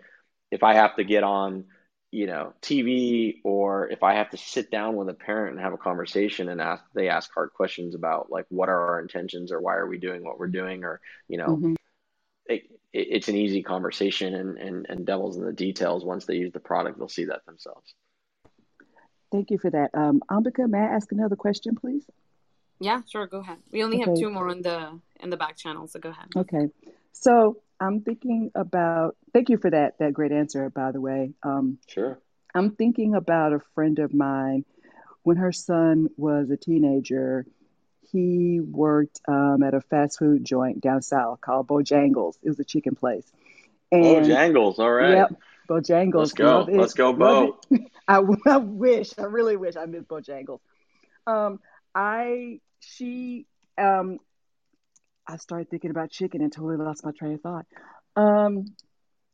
[0.50, 1.66] if I have to get on,
[2.14, 5.72] you know, TV or if I have to sit down with a parent and have
[5.72, 9.60] a conversation and ask they ask hard questions about like what are our intentions or
[9.60, 11.74] why are we doing what we're doing or, you know, mm-hmm.
[12.46, 12.62] it,
[12.92, 16.04] it, it's an easy conversation and, and, and devil's in the details.
[16.04, 17.92] Once they use the product, they'll see that themselves.
[19.32, 19.90] Thank you for that.
[19.92, 22.04] Um, Ambika, may I ask another question, please?
[22.78, 23.26] Yeah, sure.
[23.26, 23.58] Go ahead.
[23.72, 24.10] We only okay.
[24.10, 26.28] have two more in the in the back channel, so go ahead.
[26.36, 26.68] Okay.
[27.10, 29.16] So I'm thinking about.
[29.32, 31.32] Thank you for that that great answer, by the way.
[31.42, 32.18] Um, sure.
[32.54, 34.64] I'm thinking about a friend of mine.
[35.22, 37.46] When her son was a teenager,
[38.12, 42.36] he worked um, at a fast food joint down south called Bojangles.
[42.42, 43.26] It was a chicken place.
[43.90, 45.16] And, Bojangles, all right.
[45.16, 45.32] Yep.
[45.68, 46.14] Bojangles.
[46.14, 46.68] Let's go.
[46.70, 47.58] Let's go, Bo.
[48.08, 49.12] I, I wish.
[49.18, 50.60] I really wish I miss Bojangles.
[51.26, 51.60] Um,
[51.94, 53.46] I she
[53.78, 54.18] um,
[55.26, 57.66] I started thinking about chicken and totally lost my train of thought.
[58.16, 58.66] Um,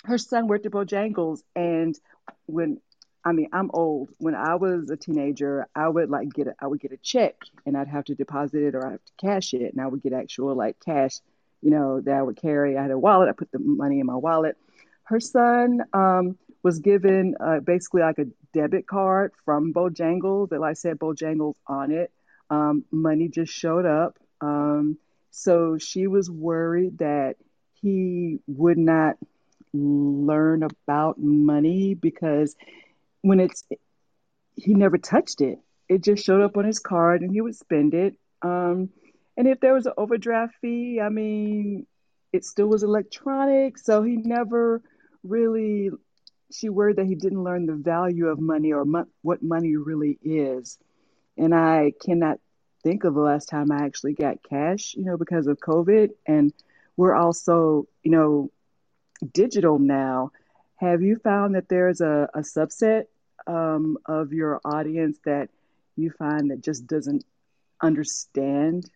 [0.04, 1.98] her son worked at Bojangles, and
[2.46, 2.80] when
[3.24, 4.10] I mean I'm old.
[4.18, 7.36] When I was a teenager, I would like get a, I would get a check,
[7.66, 10.02] and I'd have to deposit it or I have to cash it, and I would
[10.02, 11.18] get actual like cash,
[11.60, 12.78] you know, that I would carry.
[12.78, 13.28] I had a wallet.
[13.28, 14.56] I put the money in my wallet
[15.10, 20.70] her son um, was given uh, basically like a debit card from Bojangles that like
[20.70, 22.12] I said Bojangles on it.
[22.48, 24.16] Um, money just showed up.
[24.40, 24.98] Um,
[25.30, 27.36] so she was worried that
[27.80, 29.16] he would not
[29.72, 32.56] learn about money because
[33.22, 33.64] when it's
[34.56, 35.58] he never touched it.
[35.88, 38.14] It just showed up on his card and he would spend it.
[38.42, 38.90] Um,
[39.36, 41.86] and if there was an overdraft fee, I mean,
[42.32, 44.82] it still was electronic, so he never
[45.22, 45.90] really
[46.52, 50.18] she worried that he didn't learn the value of money or mo- what money really
[50.22, 50.78] is.
[51.36, 52.38] And I cannot
[52.82, 56.10] think of the last time I actually got cash, you know, because of COVID.
[56.26, 56.52] And
[56.96, 58.50] we're also, you know,
[59.32, 60.32] digital now.
[60.76, 63.04] Have you found that there's a, a subset
[63.46, 65.50] um, of your audience that
[65.96, 67.24] you find that just doesn't
[67.80, 68.90] understand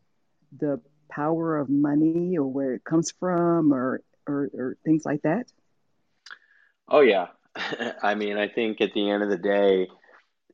[0.58, 0.80] the
[1.10, 5.46] power of money or where it comes from or, or, or things like that?
[6.88, 7.28] Oh yeah.
[8.02, 9.88] I mean, I think at the end of the day,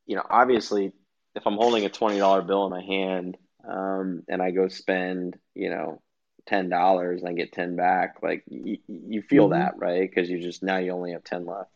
[0.07, 0.93] you know, obviously,
[1.35, 3.37] if I'm holding a twenty dollar bill in my hand,
[3.69, 6.03] um, and I go spend, you know,
[6.47, 9.61] ten dollars and I get ten back, like y- you feel mm-hmm.
[9.61, 10.09] that, right?
[10.09, 11.71] Because you just now you only have ten left.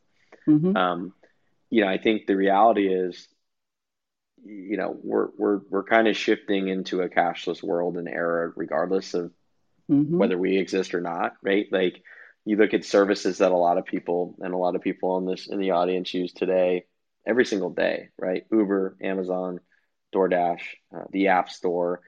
[0.48, 0.76] Mm-hmm.
[0.76, 1.14] Um,
[1.70, 3.28] you know, I think the reality is,
[4.44, 9.14] you know, we're we're we're kind of shifting into a cashless world and era, regardless
[9.14, 9.32] of
[9.90, 10.18] mm-hmm.
[10.18, 11.66] whether we exist or not, right?
[11.70, 12.02] Like
[12.44, 15.26] you look at services that a lot of people and a lot of people in
[15.26, 16.84] this in the audience use today
[17.26, 18.44] every single day, right?
[18.50, 19.60] Uber, Amazon,
[20.14, 20.60] DoorDash,
[20.94, 22.00] uh, the App Store,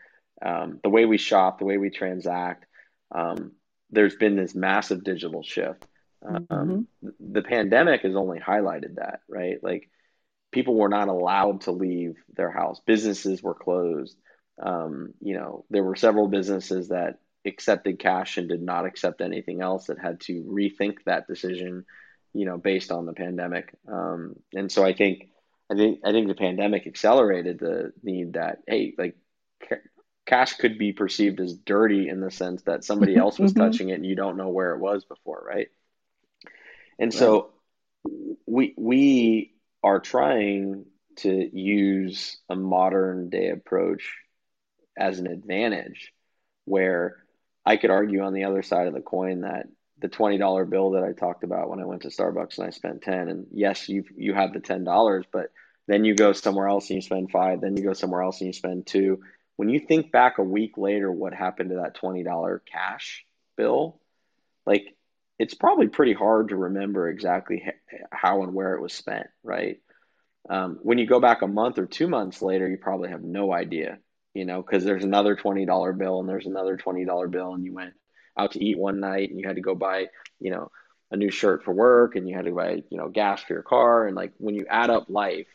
[0.44, 2.66] um, the way we shop, the way we transact.
[3.14, 3.52] Um,
[3.90, 5.86] there's been this massive digital shift.
[6.26, 7.08] Um, mm-hmm.
[7.32, 9.62] The pandemic has only highlighted that, right?
[9.62, 9.88] Like
[10.52, 12.80] people were not allowed to leave their house.
[12.86, 14.16] Businesses were closed.
[14.62, 19.60] Um, you know, there were several businesses that accepted cash and did not accept anything
[19.60, 21.84] else that had to rethink that decision
[22.36, 25.28] you know based on the pandemic um, and so i think
[25.70, 29.16] i think i think the pandemic accelerated the need that hey like
[29.68, 29.76] ca-
[30.26, 33.62] cash could be perceived as dirty in the sense that somebody else was mm-hmm.
[33.62, 35.68] touching it and you don't know where it was before right
[36.98, 37.18] and right.
[37.18, 37.50] so
[38.46, 40.84] we we are trying
[41.16, 44.16] to use a modern day approach
[44.98, 46.12] as an advantage
[46.64, 47.16] where
[47.64, 49.66] I could argue on the other side of the coin that
[50.00, 52.70] the twenty dollar bill that I talked about when I went to Starbucks and I
[52.70, 55.50] spent ten, and yes, you you have the ten dollars, but
[55.86, 58.48] then you go somewhere else and you spend five, then you go somewhere else and
[58.48, 59.20] you spend two.
[59.56, 63.24] When you think back a week later, what happened to that $20 cash
[63.56, 64.00] bill?
[64.66, 64.84] Like,
[65.38, 67.64] it's probably pretty hard to remember exactly
[68.10, 69.80] how and where it was spent, right?
[70.48, 73.52] Um, when you go back a month or two months later, you probably have no
[73.52, 73.98] idea,
[74.34, 77.94] you know, because there's another $20 bill and there's another $20 bill, and you went
[78.36, 80.06] out to eat one night and you had to go buy,
[80.40, 80.70] you know,
[81.10, 83.62] a new shirt for work and you had to buy, you know, gas for your
[83.62, 84.06] car.
[84.06, 85.46] And like when you add up life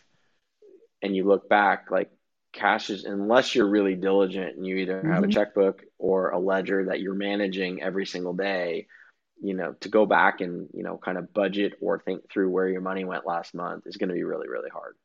[1.01, 2.09] and you look back, like
[2.53, 5.23] cash is, unless you're really diligent and you either have mm-hmm.
[5.25, 8.88] a checkbook or a ledger that you're managing every single day,
[9.41, 12.67] you know, to go back and, you know, kind of budget or think through where
[12.67, 14.95] your money went last month is going to be really, really hard.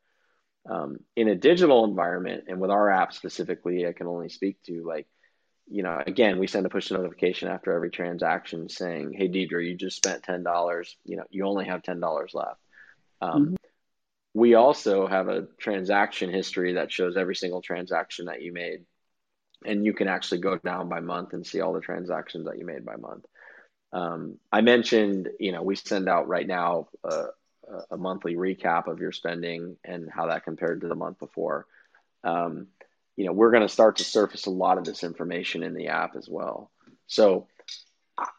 [0.69, 4.85] Um, in a digital environment and with our app specifically, I can only speak to
[4.85, 5.07] like,
[5.69, 9.75] you know, again, we send a push notification after every transaction saying, "Hey, Deidre, you
[9.75, 10.95] just spent ten dollars.
[11.03, 12.59] You know, you only have ten dollars left."
[13.21, 13.55] Um, mm-hmm.
[14.33, 18.85] We also have a transaction history that shows every single transaction that you made,
[19.65, 22.65] and you can actually go down by month and see all the transactions that you
[22.65, 23.25] made by month.
[23.91, 27.25] Um, I mentioned, you know, we send out right now a,
[27.89, 31.65] a, monthly recap of your spending and how that compared to the month before.
[32.23, 32.67] Um,
[33.17, 35.87] you know, we're going to start to surface a lot of this information in the
[35.87, 36.71] app as well.
[37.07, 37.47] So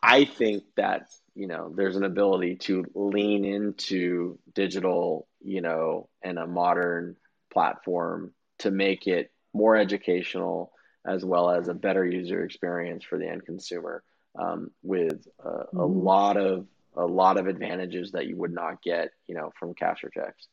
[0.03, 6.39] I think that, you know, there's an ability to lean into digital, you know, and
[6.39, 7.17] a modern
[7.53, 10.73] platform to make it more educational
[11.05, 14.03] as well as a better user experience for the end consumer
[14.39, 15.79] um, with uh, mm-hmm.
[15.79, 16.67] a lot of
[16.97, 20.49] a lot of advantages that you would not get, you know, from cash or checks.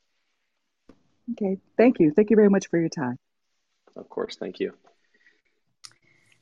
[1.31, 2.11] Okay, thank you.
[2.11, 3.17] Thank you very much for your time.
[3.95, 4.73] Of course, thank you.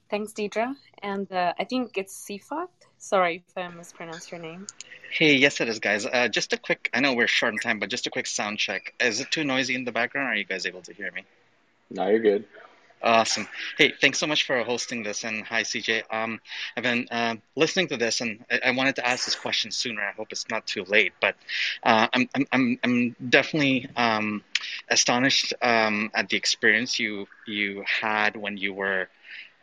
[0.10, 0.76] Thanks, Deidre.
[1.01, 2.68] And uh, I think it's Sifat.
[2.99, 4.68] Sorry if I mispronounced your name.
[5.12, 6.06] Hey, yes, it is, guys.
[6.06, 8.60] Uh, just a quick, I know we're short on time, but just a quick sound
[8.60, 8.93] check.
[8.99, 10.30] Is it too noisy in the background?
[10.30, 11.24] Are you guys able to hear me?
[11.89, 12.45] No, you're good.
[13.04, 13.49] Awesome.
[13.78, 15.26] Hey, thanks so much for hosting this.
[15.26, 16.04] And hi, CJ.
[16.10, 16.39] Um,
[16.78, 20.01] I've been uh, listening to this, and I, I, wanted to ask this question sooner.
[20.01, 21.36] I hope it's not too late, but
[21.84, 24.41] uh, I'm, I'm, I'm definitely um,
[24.89, 29.07] astonished um, at the experience you you had when you were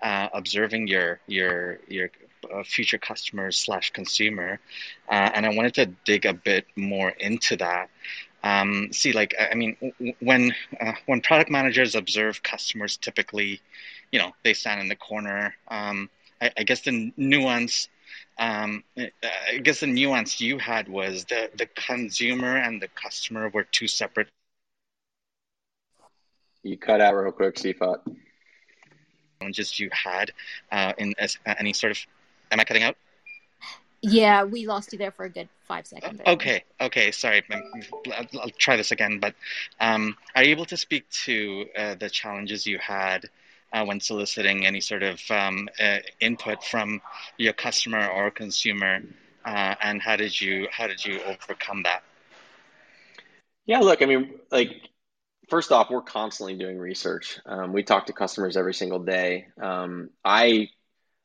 [0.02, 2.10] uh, observing your your your
[2.52, 4.60] uh, future customers slash consumer,
[5.08, 7.90] uh, and I wanted to dig a bit more into that.
[8.42, 9.76] Um, see, like I mean,
[10.20, 13.60] when uh, when product managers observe customers, typically,
[14.10, 15.54] you know, they stand in the corner.
[15.68, 16.08] Um,
[16.40, 17.88] I, I, guess the nuance,
[18.38, 23.64] um, I guess the nuance you had was the the consumer and the customer were
[23.64, 24.28] two separate.
[26.62, 28.00] You cut out real quick, Sifat.
[29.40, 30.32] Challenges you had
[30.70, 31.98] uh, in as, any sort of.
[32.50, 32.96] Am I cutting out?
[34.02, 36.20] Yeah, we lost you there for a good five seconds.
[36.26, 37.42] Okay, okay, sorry.
[38.42, 39.18] I'll try this again.
[39.20, 39.34] But
[39.78, 43.28] um, are you able to speak to uh, the challenges you had
[43.72, 47.02] uh, when soliciting any sort of um, uh, input from
[47.36, 49.00] your customer or consumer,
[49.44, 52.02] uh, and how did you how did you overcome that?
[53.66, 54.88] Yeah, look, I mean, like
[55.50, 57.40] first off, we're constantly doing research.
[57.44, 59.48] Um, we talk to customers every single day.
[59.60, 60.68] Um, I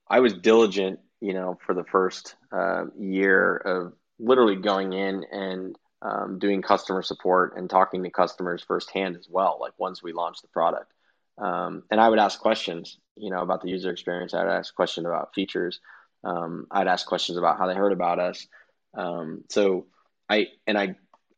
[0.10, 5.76] I was diligent you know, for the first uh, year of literally going in and
[6.04, 10.44] um, doing customer support and talking to customers firsthand as well, like once we launched
[10.44, 10.92] the product.
[11.38, 14.36] Um, and I would ask questions, you know, about the user experience.
[14.36, 15.80] I'd ask questions about features.
[16.24, 18.48] Um, I'd ask questions about how they heard about us.
[18.94, 19.88] Um, so
[20.30, 20.96] I and I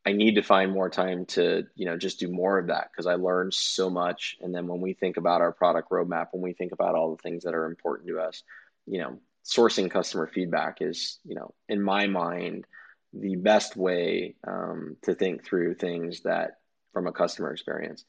[0.08, 3.08] I need to find more time to you know just do more of that because
[3.08, 4.38] I learned so much.
[4.40, 7.22] And then when we think about our product roadmap, when we think about all the
[7.22, 8.42] things that are important to us,
[8.86, 12.66] you know, sourcing customer feedback is, you know, in my mind,
[13.12, 16.52] the best way um, to think through things that
[16.94, 18.06] from a customer experience.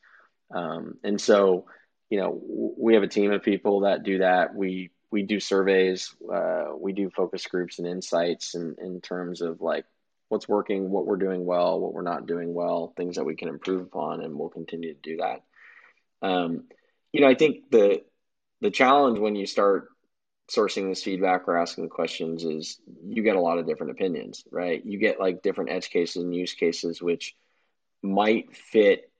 [0.54, 1.66] Um, and so,
[2.10, 2.40] you know,
[2.78, 4.54] we have a team of people that do that.
[4.54, 9.60] We we do surveys, uh, we do focus groups and insights in, in terms of
[9.60, 9.84] like
[10.28, 13.48] what's working, what we're doing well, what we're not doing well, things that we can
[13.48, 15.42] improve upon, and we'll continue to do that.
[16.20, 16.64] Um,
[17.12, 18.02] you know, I think the
[18.60, 19.88] the challenge when you start
[20.50, 24.84] sourcing this feedback or asking questions is you get a lot of different opinions, right?
[24.84, 27.36] You get like different edge cases and use cases which
[28.02, 29.10] might fit,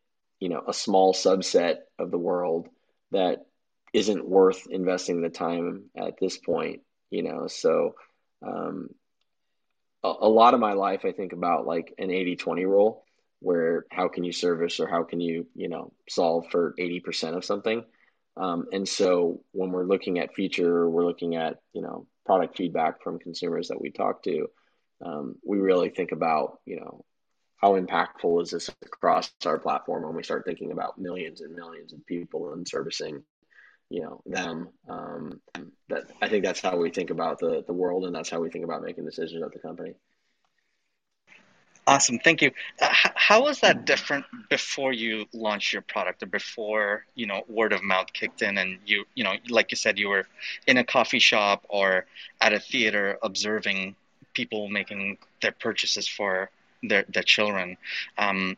[0.41, 2.69] you know, a small subset of the world
[3.11, 3.47] that
[3.93, 6.81] isn't worth investing the time at this point,
[7.11, 7.47] you know.
[7.47, 7.95] So
[8.47, 8.89] um,
[10.05, 13.05] a, lot of my life I think about like an 80-20 rule
[13.41, 17.45] where how can you service or how can you, you know, solve for 80% of
[17.45, 17.85] something
[18.39, 23.03] um, and so when we're looking at feature, we're looking at you know product feedback
[23.03, 24.47] from consumers that we talk to.
[25.05, 27.05] Um, we really think about you know
[27.57, 31.93] how impactful is this across our platform when we start thinking about millions and millions
[31.93, 33.25] of people and servicing
[33.91, 35.41] you know them um,
[35.89, 38.51] that i think that's how we think about the the world and that's how we
[38.51, 39.95] think about making decisions at the company.
[41.89, 42.19] Awesome.
[42.19, 42.51] Thank you.
[42.83, 47.73] Uh, how was that different before you launched your product or before you know word
[47.73, 50.27] of mouth kicked in and you you know like you said you were
[50.67, 52.05] in a coffee shop or
[52.43, 53.97] at a theater observing
[54.35, 56.51] people making their purchases for
[56.83, 57.77] their, their children.
[58.17, 58.57] Um,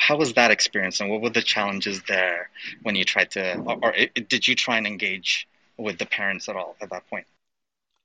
[0.00, 2.50] how was that experience, and what were the challenges there
[2.82, 6.48] when you tried to, or, or it, did you try and engage with the parents
[6.48, 7.26] at all at that point?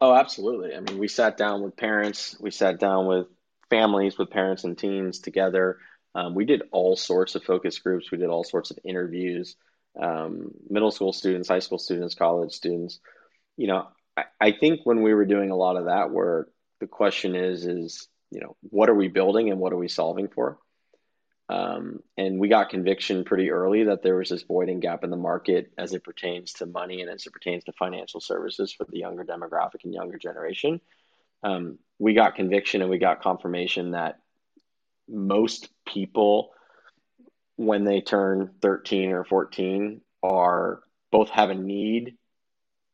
[0.01, 0.75] Oh, absolutely.
[0.75, 3.27] I mean, we sat down with parents, we sat down with
[3.69, 5.77] families, with parents and teens together.
[6.15, 8.09] Um, we did all sorts of focus groups.
[8.11, 9.55] We did all sorts of interviews.
[10.01, 12.99] Um, middle school students, high school students, college students.
[13.57, 16.87] You know, I, I think when we were doing a lot of that work, the
[16.87, 20.57] question is, is you know, what are we building and what are we solving for?
[21.49, 25.09] Um, and we got conviction pretty early that there was this void and gap in
[25.09, 28.85] the market as it pertains to money and as it pertains to financial services for
[28.87, 30.79] the younger demographic and younger generation.
[31.41, 34.19] Um, we got conviction and we got confirmation that
[35.07, 36.51] most people,
[37.55, 42.15] when they turn 13 or 14, are both have a need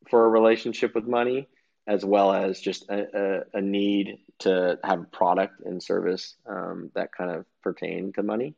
[0.10, 1.50] for a relationship with money
[1.88, 7.12] as well as just a, a, a need to have product and service um, that
[7.12, 8.56] kind of pertain to money.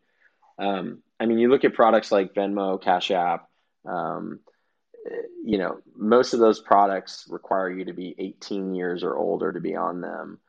[0.57, 3.47] Um, I mean, you look at products like Venmo, Cash App,
[3.85, 4.39] um,
[5.43, 9.59] you know, most of those products require you to be 18 years or older to
[9.59, 10.39] be on them.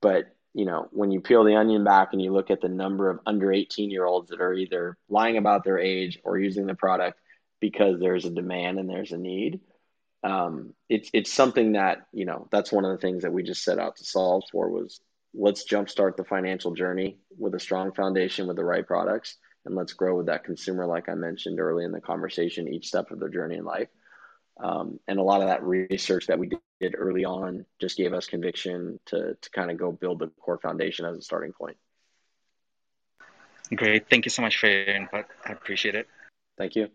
[0.00, 3.10] But, you know, when you peel the onion back and you look at the number
[3.10, 6.74] of under 18 year olds that are either lying about their age or using the
[6.74, 7.18] product
[7.60, 9.60] because there's a demand and there's a need,
[10.26, 13.62] um, it's it's something that you know that's one of the things that we just
[13.62, 15.00] set out to solve for was
[15.32, 19.92] let's jumpstart the financial journey with a strong foundation with the right products and let's
[19.92, 23.28] grow with that consumer like i mentioned early in the conversation each step of their
[23.28, 23.88] journey in life.
[24.58, 26.50] Um, and a lot of that research that we
[26.80, 30.58] did early on just gave us conviction to, to kind of go build the core
[30.58, 31.76] foundation as a starting point.
[33.74, 34.08] Great.
[34.08, 35.26] Thank you so much for your input.
[35.44, 36.08] I appreciate it.
[36.56, 36.88] Thank you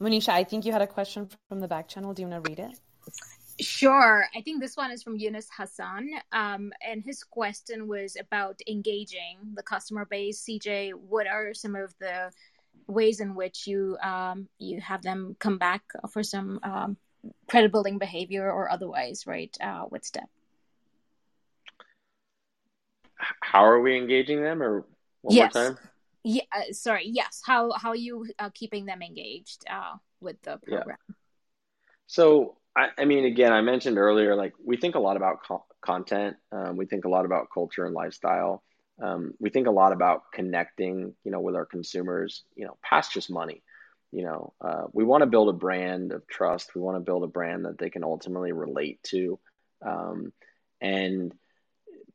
[0.00, 2.12] Monisha, I think you had a question from the back channel.
[2.12, 2.78] Do you want to read it?
[3.60, 4.26] Sure.
[4.34, 6.10] I think this one is from Yunus Hassan.
[6.32, 10.44] Um, and his question was about engaging the customer base.
[10.44, 12.32] CJ, what are some of the
[12.86, 16.96] ways in which you um, you have them come back for some um,
[17.48, 19.56] credit building behavior or otherwise, right?
[19.60, 20.28] Uh, with Step.
[23.40, 24.84] How are we engaging them, or
[25.22, 25.54] one yes.
[25.54, 25.78] more time?
[26.24, 30.58] Yeah uh, sorry yes how how are you uh, keeping them engaged uh, with the
[30.66, 31.14] program yeah.
[32.06, 35.66] so I, I, mean again i mentioned earlier like we think a lot about co-
[35.80, 38.62] content um, we think a lot about culture and lifestyle
[39.02, 43.12] um, we think a lot about connecting you know with our consumers you know past
[43.12, 43.62] just money
[44.10, 47.22] you know uh, we want to build a brand of trust we want to build
[47.22, 49.38] a brand that they can ultimately relate to
[49.84, 50.32] um,
[50.80, 51.34] and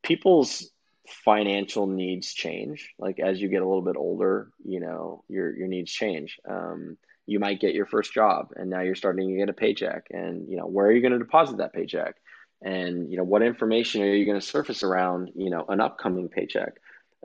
[0.01, 0.69] people's
[1.09, 2.93] financial needs change.
[2.97, 6.39] Like as you get a little bit older, you know, your your needs change.
[6.47, 10.07] Um, you might get your first job, and now you're starting to get a paycheck.
[10.11, 12.15] And you know, where are you going to deposit that paycheck?
[12.61, 16.29] And you know, what information are you going to surface around you know an upcoming
[16.29, 16.73] paycheck?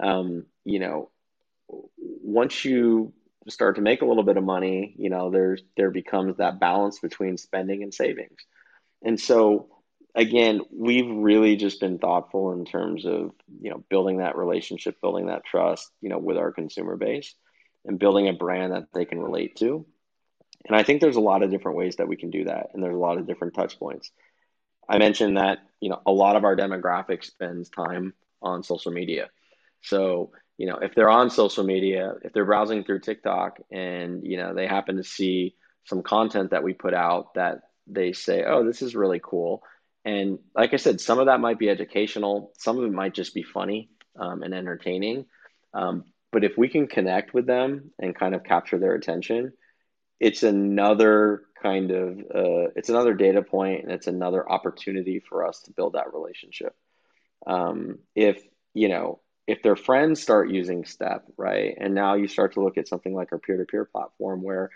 [0.01, 1.11] Um, you know,
[1.69, 3.13] once you
[3.49, 6.99] start to make a little bit of money, you know, there's there becomes that balance
[6.99, 8.39] between spending and savings.
[9.03, 9.69] And so
[10.15, 15.27] again, we've really just been thoughtful in terms of you know building that relationship, building
[15.27, 17.35] that trust, you know, with our consumer base,
[17.85, 19.87] and building a brand that they can relate to.
[20.67, 22.83] And I think there's a lot of different ways that we can do that, and
[22.83, 24.11] there's a lot of different touch points.
[24.89, 29.31] I mentioned that you know a lot of our demographic spends time on social media,
[29.83, 34.37] so you know if they're on social media, if they're browsing through TikTok, and you
[34.37, 35.55] know they happen to see
[35.87, 39.63] some content that we put out that they say, "Oh, this is really cool."
[40.05, 43.35] And like I said, some of that might be educational, some of it might just
[43.35, 43.89] be funny
[44.19, 45.27] um, and entertaining.
[45.73, 49.53] Um, but if we can connect with them and kind of capture their attention,
[50.21, 55.61] it's another kind of uh, it's another data point and it's another opportunity for us
[55.63, 56.75] to build that relationship.
[57.47, 58.43] Um, if
[58.75, 62.79] you know if their friends start using Step, right, and now you start to look
[62.79, 64.71] at something like our peer-to-peer platform where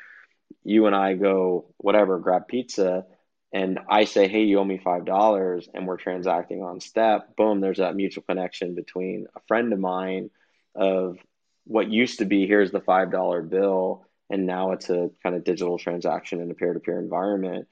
[0.65, 3.05] you and I go whatever grab pizza
[3.53, 7.79] and I say, hey, you owe me $5 and we're transacting on step, boom, there's
[7.79, 10.31] that mutual connection between a friend of mine
[10.75, 11.17] of
[11.65, 15.79] what used to be here's the $5 bill and now it's a kind of digital
[15.79, 17.67] transaction in a peer-to-peer environment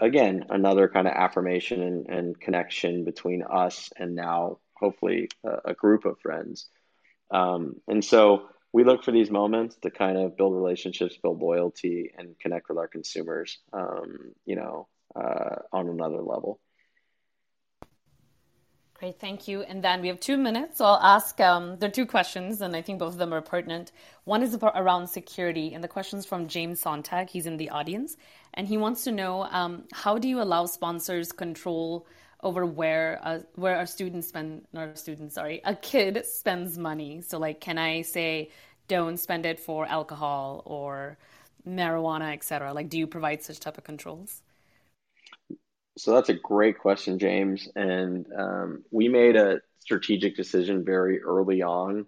[0.00, 5.74] again another kind of affirmation and, and connection between us and now hopefully a, a
[5.74, 6.66] group of friends.
[7.30, 12.10] Um, and so we look for these moments to kind of build relationships, build loyalty,
[12.18, 16.58] and connect with our consumers, um, you know, uh, on another level.
[18.94, 19.62] Great, thank you.
[19.62, 21.40] And then we have two minutes, so I'll ask.
[21.40, 23.92] Um, there are two questions, and I think both of them are pertinent.
[24.24, 27.30] One is about, around security, and the question's from James Sontag.
[27.30, 28.16] He's in the audience,
[28.54, 32.08] and he wants to know um, how do you allow sponsors control
[32.44, 37.22] over where uh, where our students spend, not our students, sorry, a kid spends money.
[37.22, 38.50] So, like, can I say,
[38.86, 41.18] don't spend it for alcohol or
[41.66, 42.72] marijuana, etc.?
[42.74, 44.42] Like, do you provide such type of controls?
[45.96, 47.68] So that's a great question, James.
[47.74, 52.06] And um, we made a strategic decision very early on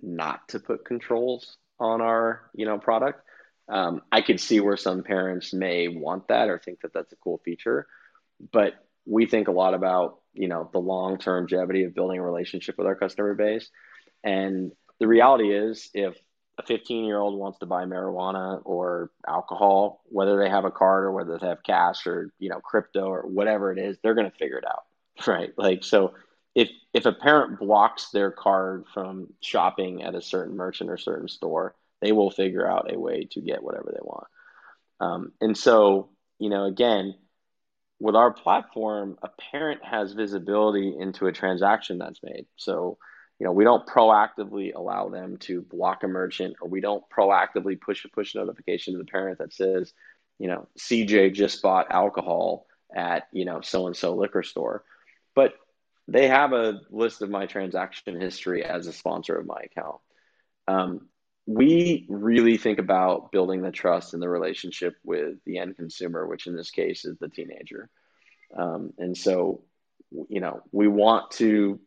[0.00, 3.22] not to put controls on our, you know, product.
[3.68, 7.16] Um, I could see where some parents may want that or think that that's a
[7.16, 7.86] cool feature,
[8.52, 8.74] but
[9.06, 12.86] we think a lot about, you know, the long-term longevity of building a relationship with
[12.86, 13.70] our customer base.
[14.22, 16.16] And the reality is, if
[16.58, 21.04] a 15 year old wants to buy marijuana or alcohol, whether they have a card
[21.04, 24.30] or whether they have cash or, you know, crypto or whatever it is, they're going
[24.30, 24.84] to figure it out.
[25.28, 25.52] Right.
[25.56, 26.14] Like, so
[26.56, 31.28] if, if a parent blocks their card from shopping at a certain merchant or certain
[31.28, 34.26] store, they will figure out a way to get whatever they want.
[34.98, 37.14] Um, and so, you know, again,
[38.04, 42.44] with our platform, a parent has visibility into a transaction that's made.
[42.54, 42.98] So,
[43.38, 47.80] you know, we don't proactively allow them to block a merchant or we don't proactively
[47.80, 49.94] push a push notification to the parent that says,
[50.38, 54.84] you know, CJ just bought alcohol at, you know, so and so liquor store.
[55.34, 55.54] But
[56.06, 59.96] they have a list of my transaction history as a sponsor of my account.
[60.68, 61.08] Um,
[61.46, 66.46] we really think about building the trust and the relationship with the end consumer, which
[66.46, 67.90] in this case is the teenager.
[68.56, 69.62] Um, and so,
[70.28, 71.80] you know, we want to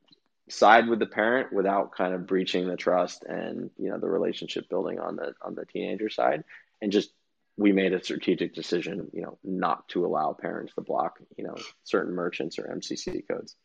[0.50, 4.70] side with the parent without kind of breaching the trust and you know the relationship
[4.70, 6.44] building on the on the teenager side.
[6.82, 7.10] And just
[7.58, 11.56] we made a strategic decision you know not to allow parents to block you know
[11.84, 13.56] certain merchants or mcc codes.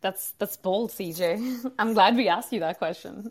[0.00, 3.30] That's that's bold cj i'm glad we asked you that question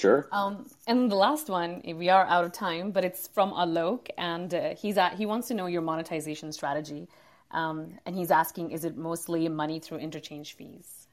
[0.00, 0.26] Sure.
[0.32, 4.54] Um, and the last one, we are out of time, but it's from Alok, and
[4.54, 7.06] uh, he's at, he wants to know your monetization strategy,
[7.50, 11.06] um, and he's asking, is it mostly money through interchange fees?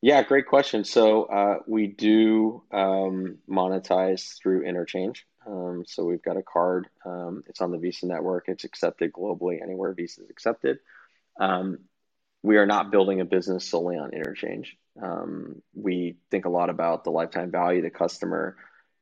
[0.00, 0.84] Yeah, great question.
[0.84, 5.26] So uh, we do um, monetize through interchange.
[5.46, 6.88] Um, so we've got a card.
[7.04, 8.48] Um, it's on the Visa network.
[8.48, 10.78] It's accepted globally anywhere Visa is accepted.
[12.44, 14.76] We are not building a business solely on interchange.
[15.02, 18.56] Um, we think a lot about the lifetime value of the customer.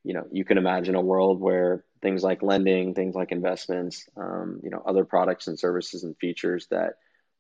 [0.05, 4.61] You know, you can imagine a world where things like lending, things like investments, um,
[4.63, 6.95] you know, other products and services and features that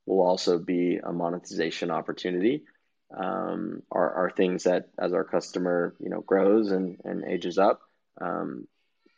[0.04, 2.64] will also be a monetization opportunity
[3.16, 7.80] um, are, are things that as our customer you know grows and, and ages up
[8.20, 8.66] um,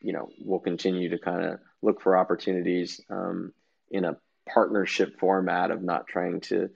[0.00, 3.52] you know we'll continue to kind of look for opportunities um,
[3.90, 4.16] in a
[4.46, 6.70] partnership format of not trying to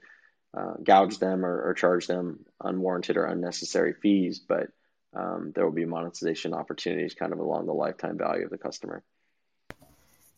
[0.57, 4.67] uh, gouge them or, or, charge them unwarranted or unnecessary fees but
[5.15, 9.03] um, there will be monetization opportunities kind of along the lifetime value of the customer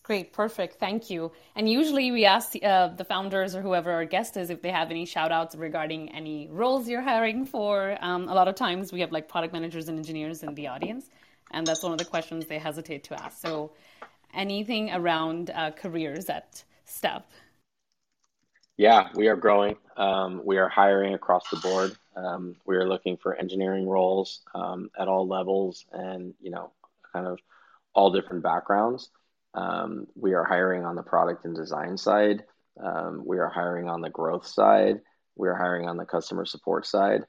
[0.04, 0.80] Great, perfect.
[0.80, 1.32] Thank you.
[1.56, 4.90] And usually we ask uh, the founders or whoever our guest is if they have
[4.90, 7.98] any shout outs regarding any roles you're hiring for.
[8.02, 11.06] Um, a lot of times we have like product managers and engineers in the audience,
[11.52, 13.40] and that's one of the questions they hesitate to ask.
[13.40, 13.72] So,
[14.34, 17.26] anything around uh, careers at Step?
[18.78, 19.78] Yeah, we are growing.
[19.96, 21.96] Um, we are hiring across the board.
[22.16, 26.72] Um, we are looking for engineering roles um, at all levels and, you know,
[27.14, 27.40] kind of
[27.94, 29.10] all different backgrounds.
[29.54, 32.44] Um, we are hiring on the product and design side.
[32.82, 35.00] Um, we are hiring on the growth side.
[35.36, 37.22] We are hiring on the customer support side.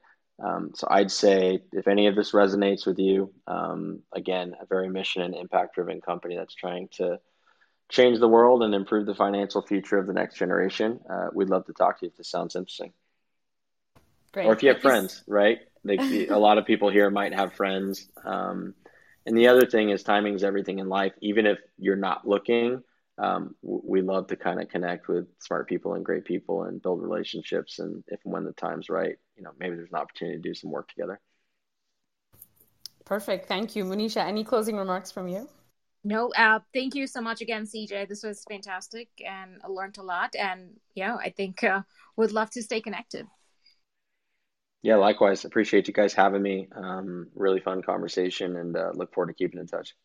[0.43, 3.31] Um, so I'd say if any of this resonates with you,
[4.13, 7.19] again, a very mission and impact driven company that's trying to
[7.93, 11.65] change the world and improve the financial future of the next generation, uh, we'd love
[11.67, 12.91] to talk to you if this sounds interesting.
[14.31, 14.47] Great.
[14.47, 15.59] Or if you have friends, right?
[15.85, 18.09] They, a lot of people here might have friends.
[18.25, 18.73] Um,
[19.27, 21.13] and the other thing is timing is everything in life.
[21.21, 22.81] Even if you're not looking,
[23.19, 26.99] um, we love to kind of connect with smart people and great people and build
[26.99, 27.77] relationships.
[27.77, 30.55] And if and when the time's right, you know, maybe there's an opportunity to do
[30.55, 31.19] some work together.
[33.05, 33.47] Perfect.
[33.47, 33.83] Thank you.
[33.85, 35.47] Monisha, any closing remarks from you?
[36.03, 38.09] No, uh, thank you so much again, CJ.
[38.09, 40.35] This was fantastic and I learned a lot.
[40.35, 41.81] And yeah, I think uh,
[42.17, 43.25] would love to stay connected.
[44.81, 45.45] Yeah, likewise.
[45.45, 46.67] Appreciate you guys having me.
[46.75, 49.95] Um, really fun conversation and uh, look forward to keeping in touch.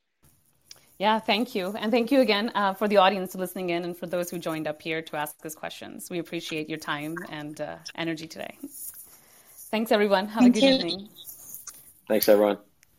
[0.99, 1.75] Yeah, thank you.
[1.79, 4.67] And thank you again uh, for the audience listening in and for those who joined
[4.67, 6.11] up here to ask us questions.
[6.11, 8.57] We appreciate your time and uh, energy today.
[9.71, 10.27] Thanks, everyone.
[10.29, 10.75] Have Thank a good you.
[10.75, 11.09] evening.
[12.09, 12.59] Thanks, everyone.